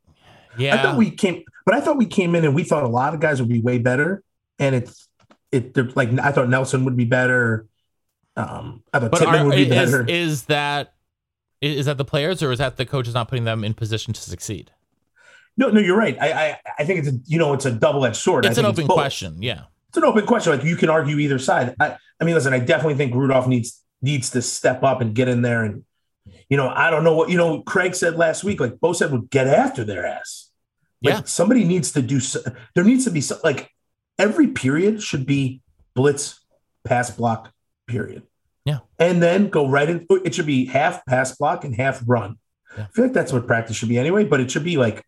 Yeah, 0.57 0.75
I 0.75 0.81
thought 0.81 0.97
we 0.97 1.11
came, 1.11 1.43
but 1.65 1.75
I 1.75 1.81
thought 1.81 1.97
we 1.97 2.07
came 2.07 2.35
in 2.35 2.43
and 2.43 2.55
we 2.55 2.63
thought 2.63 2.83
a 2.83 2.87
lot 2.89 3.13
of 3.13 3.19
guys 3.19 3.39
would 3.39 3.49
be 3.49 3.61
way 3.61 3.77
better. 3.77 4.23
And 4.59 4.75
it's 4.75 5.07
it 5.51 5.95
like 5.95 6.09
I 6.19 6.31
thought 6.31 6.49
Nelson 6.49 6.83
would 6.85 6.97
be 6.97 7.05
better. 7.05 7.67
Um, 8.35 8.83
I 8.93 8.99
thought 8.99 9.11
but 9.11 9.25
are, 9.25 9.45
would 9.45 9.55
be 9.55 9.63
is, 9.63 9.69
better. 9.69 10.05
is 10.07 10.43
that 10.43 10.93
is 11.61 11.85
that 11.85 11.97
the 11.97 12.05
players 12.05 12.43
or 12.43 12.51
is 12.51 12.59
that 12.59 12.77
the 12.77 12.85
coaches 12.85 13.13
not 13.13 13.29
putting 13.29 13.45
them 13.45 13.63
in 13.63 13.73
position 13.73 14.13
to 14.13 14.21
succeed? 14.21 14.71
No, 15.57 15.69
no, 15.69 15.79
you're 15.79 15.97
right. 15.97 16.17
I, 16.21 16.27
I 16.51 16.59
I 16.79 16.83
think 16.85 16.99
it's 16.99 17.07
a 17.09 17.19
you 17.25 17.37
know 17.39 17.53
it's 17.53 17.65
a 17.65 17.71
double 17.71 18.05
edged 18.05 18.17
sword. 18.17 18.45
I 18.45 18.49
It's 18.49 18.57
an 18.57 18.65
open 18.65 18.87
both. 18.87 18.95
question. 18.95 19.41
Yeah. 19.41 19.63
It's 19.89 19.97
an 19.97 20.03
open 20.03 20.25
question. 20.25 20.53
Like 20.53 20.63
you 20.63 20.75
can 20.75 20.89
argue 20.89 21.17
either 21.17 21.39
side. 21.39 21.75
I 21.79 21.97
I 22.19 22.23
mean, 22.23 22.35
listen, 22.35 22.53
I 22.53 22.59
definitely 22.59 22.95
think 22.95 23.13
Rudolph 23.15 23.47
needs 23.47 23.83
needs 24.01 24.29
to 24.31 24.41
step 24.41 24.83
up 24.83 25.01
and 25.01 25.15
get 25.15 25.27
in 25.27 25.41
there 25.41 25.63
and 25.63 25.83
you 26.49 26.57
know 26.57 26.67
I 26.69 26.89
don't 26.91 27.03
know 27.03 27.15
what 27.15 27.29
you 27.29 27.37
know. 27.37 27.61
Craig 27.63 27.95
said 27.95 28.15
last 28.15 28.43
week 28.43 28.59
like 28.59 28.79
Bo 28.79 28.93
said 28.93 29.11
would 29.11 29.29
get 29.29 29.47
after 29.47 29.83
their 29.83 30.05
ass. 30.05 30.49
Like, 31.03 31.13
Yeah. 31.13 31.21
somebody 31.25 31.63
needs 31.63 31.91
to 31.93 32.01
do. 32.01 32.19
There 32.75 32.83
needs 32.83 33.05
to 33.05 33.11
be 33.11 33.21
so, 33.21 33.37
like 33.43 33.69
every 34.19 34.47
period 34.47 35.01
should 35.01 35.25
be 35.25 35.61
blitz, 35.95 36.39
pass 36.83 37.09
block, 37.11 37.51
period. 37.87 38.23
Yeah. 38.65 38.79
and 38.99 39.23
then 39.23 39.47
go 39.47 39.67
right 39.69 39.89
in. 39.89 40.05
It 40.25 40.35
should 40.35 40.45
be 40.45 40.65
half 40.65 41.05
pass 41.05 41.33
block 41.37 41.63
and 41.63 41.73
half 41.73 42.01
run. 42.05 42.37
Yeah. 42.77 42.83
I 42.83 42.87
feel 42.87 43.05
like 43.05 43.13
that's 43.13 43.31
what 43.31 43.47
practice 43.47 43.77
should 43.77 43.87
be 43.89 43.97
anyway. 43.97 44.25
But 44.25 44.41
it 44.41 44.51
should 44.51 44.65
be 44.65 44.75
like 44.75 45.05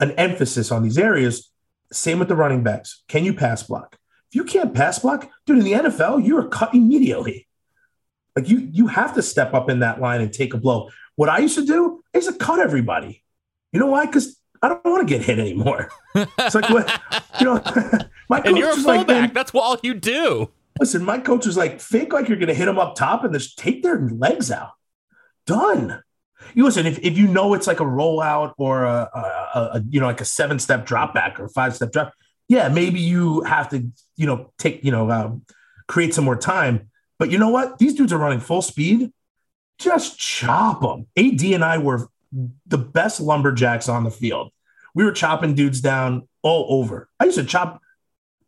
an 0.00 0.12
emphasis 0.12 0.70
on 0.72 0.82
these 0.82 0.98
areas. 0.98 1.50
Same 1.92 2.18
with 2.18 2.28
the 2.28 2.36
running 2.36 2.62
backs. 2.62 3.02
Can 3.08 3.24
you 3.24 3.34
pass 3.34 3.62
block? 3.62 3.96
If 4.30 4.36
you 4.36 4.44
can't 4.44 4.74
pass 4.74 4.98
block, 4.98 5.30
dude, 5.46 5.58
in 5.58 5.64
the 5.64 5.72
NFL, 5.72 6.24
you 6.24 6.36
are 6.38 6.48
cut 6.48 6.74
immediately. 6.74 7.46
Like 8.34 8.48
you, 8.48 8.68
you 8.72 8.88
have 8.88 9.14
to 9.14 9.22
step 9.22 9.54
up 9.54 9.70
in 9.70 9.80
that 9.80 10.00
line 10.00 10.20
and 10.20 10.32
take 10.32 10.54
a 10.54 10.58
blow. 10.58 10.90
What 11.16 11.28
I 11.28 11.38
used 11.38 11.54
to 11.56 11.64
do 11.64 12.02
is 12.12 12.26
to 12.26 12.32
cut 12.32 12.58
everybody. 12.58 13.22
You 13.72 13.78
know 13.80 13.86
why? 13.86 14.06
Because 14.06 14.36
I 14.60 14.68
don't 14.68 14.84
want 14.84 15.06
to 15.06 15.14
get 15.14 15.24
hit 15.24 15.38
anymore. 15.38 15.90
It's 16.14 16.54
like 16.54 16.68
what 16.70 16.88
you 17.40 17.46
know. 17.46 17.54
my 18.28 18.38
coach 18.40 18.46
And 18.48 18.56
you're 18.56 18.70
a 18.70 18.74
was 18.74 18.84
like, 18.86 19.00
fullback. 19.00 19.20
man, 19.22 19.32
That's 19.34 19.52
all 19.54 19.78
you 19.82 19.94
do. 19.94 20.50
listen, 20.80 21.04
my 21.04 21.18
coach 21.18 21.46
was 21.46 21.56
like, 21.56 21.80
fake 21.80 22.12
like 22.12 22.28
you're 22.28 22.38
going 22.38 22.48
to 22.48 22.54
hit 22.54 22.66
them 22.66 22.78
up 22.78 22.96
top 22.96 23.22
and 23.24 23.32
just 23.34 23.58
take 23.58 23.82
their 23.82 24.00
legs 24.08 24.50
out. 24.50 24.70
Done. 25.46 26.02
You 26.54 26.64
listen, 26.64 26.86
if, 26.86 26.98
if 26.98 27.16
you 27.16 27.26
know 27.26 27.54
it's 27.54 27.66
like 27.66 27.80
a 27.80 27.84
rollout 27.84 28.54
or 28.58 28.84
a, 28.84 29.08
a, 29.14 29.58
a, 29.74 29.82
you 29.88 30.00
know 30.00 30.06
like 30.06 30.20
a 30.20 30.24
seven 30.24 30.58
step 30.58 30.86
drop 30.86 31.14
back 31.14 31.40
or 31.40 31.48
five 31.48 31.74
step 31.74 31.92
drop, 31.92 32.12
yeah, 32.48 32.68
maybe 32.68 33.00
you 33.00 33.42
have 33.42 33.68
to 33.70 33.90
you 34.16 34.26
know 34.26 34.52
take 34.58 34.84
you 34.84 34.90
know 34.90 35.10
um, 35.10 35.42
create 35.86 36.14
some 36.14 36.24
more 36.24 36.36
time. 36.36 36.90
But 37.18 37.30
you 37.30 37.38
know 37.38 37.48
what? 37.50 37.78
These 37.78 37.94
dudes 37.94 38.12
are 38.12 38.18
running 38.18 38.40
full 38.40 38.62
speed. 38.62 39.12
Just 39.78 40.18
chop 40.18 40.82
them. 40.82 41.06
AD 41.16 41.42
and 41.42 41.64
I 41.64 41.78
were 41.78 42.08
the 42.66 42.78
best 42.78 43.20
lumberjacks 43.20 43.88
on 43.88 44.04
the 44.04 44.10
field. 44.10 44.50
We 44.94 45.04
were 45.04 45.12
chopping 45.12 45.54
dudes 45.54 45.80
down 45.80 46.28
all 46.42 46.80
over. 46.80 47.08
I 47.18 47.24
used 47.24 47.38
to 47.38 47.44
chop 47.44 47.80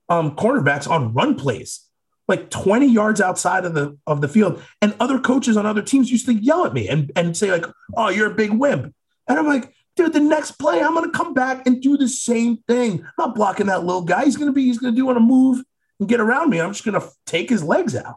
um, 0.09 0.37
cornerbacks 0.37 0.89
on 0.89 1.13
run 1.13 1.35
plays 1.35 1.87
like 2.29 2.51
20 2.51 2.87
yards 2.87 3.21
outside 3.21 3.65
of 3.65 3.75
the 3.75 3.97
of 4.07 4.21
the 4.21 4.29
field. 4.29 4.63
And 4.83 4.95
other 5.01 5.19
coaches 5.19 5.57
on 5.57 5.67
other 5.67 5.83
teams 5.83 6.11
used 6.11 6.27
to 6.27 6.35
yell 6.35 6.67
at 6.67 6.75
me 6.75 6.89
and, 6.89 7.11
and 7.17 7.37
say 7.37 7.51
like 7.51 7.67
oh 7.97 8.09
you're 8.09 8.31
a 8.31 8.35
big 8.35 8.53
wimp. 8.53 8.95
And 9.29 9.39
i'm 9.39 9.47
like 9.47 9.73
dude 9.97 10.13
the 10.13 10.21
next 10.21 10.53
play 10.53 10.83
i'm 10.83 10.95
going 10.95 11.11
to 11.11 11.17
come 11.17 11.35
back 11.35 11.67
and 11.67 11.81
do 11.81 11.97
the 11.97 12.09
same 12.09 12.59
thing. 12.69 13.01
I'm 13.01 13.13
not 13.19 13.35
blocking 13.35 13.67
that 13.67 13.85
little 13.85 14.03
guy. 14.03 14.25
He's 14.25 14.37
going 14.37 14.49
to 14.49 14.55
be 14.55 14.65
he's 14.65 14.79
to 14.79 14.93
do 14.93 15.09
on 15.09 15.17
a 15.17 15.21
move 15.21 15.63
and 15.99 16.09
get 16.09 16.21
around 16.21 16.51
me. 16.51 16.61
I'm 16.61 16.73
just 16.73 16.85
going 16.85 17.01
to 17.01 17.09
take 17.25 17.49
his 17.49 17.63
legs 17.63 17.97
out. 17.97 18.17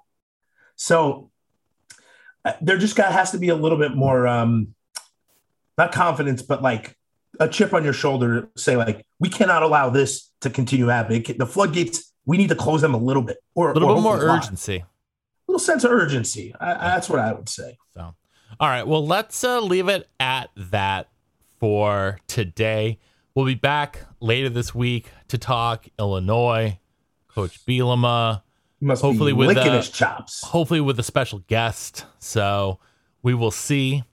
So 0.76 1.32
uh, 2.46 2.54
there 2.62 2.78
just 2.78 2.96
got 2.96 3.12
has 3.12 3.32
to 3.32 3.38
be 3.38 3.50
a 3.50 3.56
little 3.56 3.78
bit 3.78 3.96
more 3.96 4.28
um 4.28 4.74
not 5.78 5.92
confidence 5.92 6.42
but 6.42 6.62
like 6.62 6.98
a 7.40 7.48
chip 7.48 7.74
on 7.74 7.84
your 7.84 7.94
shoulder 7.94 8.50
say 8.58 8.76
like 8.76 9.06
we 9.20 9.30
cannot 9.30 9.64
allow 9.64 9.90
this 9.90 10.32
to 10.42 10.50
continue 10.50 10.88
happening. 10.88 11.24
The 11.38 11.46
floodgates 11.46 12.09
we 12.30 12.38
need 12.38 12.50
to 12.50 12.56
close 12.56 12.82
them 12.82 12.94
a 12.94 12.98
little 12.98 13.24
bit 13.24 13.38
or 13.56 13.72
A 13.72 13.74
little 13.74 13.90
or 13.90 13.96
bit 13.96 14.02
more 14.02 14.12
hopefully 14.14 14.30
a 14.30 14.34
lot. 14.34 14.44
urgency. 14.46 14.78
a 14.78 14.86
little 15.52 15.60
sense 15.60 15.84
of 15.84 15.92
urgency 15.92 16.54
I, 16.60 16.74
that's 16.76 17.10
what 17.10 17.20
i 17.20 17.34
would 17.34 17.50
say 17.50 17.78
So, 17.94 18.14
all 18.60 18.68
right. 18.70 18.86
Well, 18.86 19.06
let's 19.06 19.44
uh, 19.44 19.60
leave 19.62 19.88
it 19.90 20.08
at 20.20 20.50
that 20.56 21.08
for 21.60 22.20
today. 22.28 23.00
We'll 23.36 23.46
be 23.46 23.56
back 23.56 24.00
later 24.20 24.50
this 24.50 24.74
week 24.76 25.08
to 25.30 25.38
talk 25.38 25.88
Illinois, 25.98 26.80
Coach 27.30 27.66
Bielema, 27.66 28.42
must 28.82 29.02
Hopefully 29.02 29.32
be 29.34 29.38
with, 29.38 29.48
licking 29.50 29.72
uh, 29.74 29.78
his 29.78 29.90
chops 29.90 30.42
hopefully 30.44 30.82
with 30.82 31.00
a 31.00 31.04
special 31.04 31.40
guest. 31.48 32.06
So 32.20 32.80
we 33.24 33.34
will 33.34 33.52
see. 33.52 34.04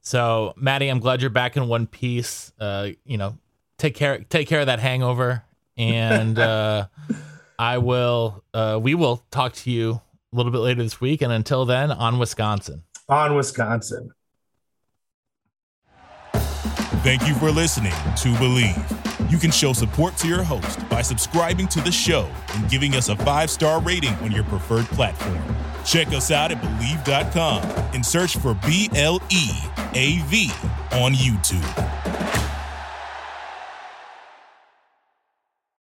So, 0.00 0.54
Maddie, 0.56 0.88
I'm 0.88 1.00
glad 1.00 1.20
you're 1.20 1.30
back 1.30 1.56
in 1.56 1.66
one 1.68 1.86
piece. 1.86 2.52
Uh, 2.58 2.90
you 3.04 3.16
know, 3.18 3.36
take 3.78 3.94
care 3.94 4.18
take 4.28 4.48
care 4.48 4.60
of 4.60 4.66
that 4.66 4.80
hangover, 4.80 5.44
and 5.76 6.38
uh, 6.50 6.86
I 7.58 7.78
will. 7.78 8.44
Uh, 8.54 8.78
we 8.80 8.94
will 8.94 9.24
talk 9.30 9.52
to 9.54 9.70
you 9.70 10.00
a 10.32 10.36
little 10.36 10.52
bit 10.52 10.58
later 10.58 10.82
this 10.82 11.00
week. 11.00 11.22
And 11.22 11.32
until 11.32 11.64
then, 11.64 11.90
on 11.90 12.18
Wisconsin. 12.18 12.82
on 13.08 13.34
wisconsin 13.34 14.10
Thank 17.02 17.26
you 17.28 17.34
for 17.36 17.50
listening 17.50 17.92
to 17.92 18.28
Bleav. 18.34 19.30
You 19.30 19.38
can 19.38 19.50
show 19.52 19.72
support 19.72 20.16
to 20.18 20.28
your 20.28 20.42
host 20.42 20.86
by 20.88 21.00
subscribing 21.00 21.68
to 21.68 21.80
the 21.80 21.92
show 21.92 22.28
and 22.54 22.68
giving 22.68 22.94
us 22.96 23.08
a 23.08 23.16
five 23.16 23.50
star 23.50 23.80
rating 23.80 24.12
on 24.16 24.32
your 24.32 24.44
preferred 24.44 24.84
platform. 24.86 25.40
Check 25.84 26.08
us 26.08 26.30
out 26.30 26.50
at 26.50 26.60
Bleav.com 26.60 27.62
and 27.94 28.04
search 28.04 28.36
for 28.36 28.54
B 28.66 28.90
L 28.96 29.22
E 29.30 29.48
A 29.94 30.18
V 30.26 30.50
on 30.92 31.12
YouTube. 31.14 32.07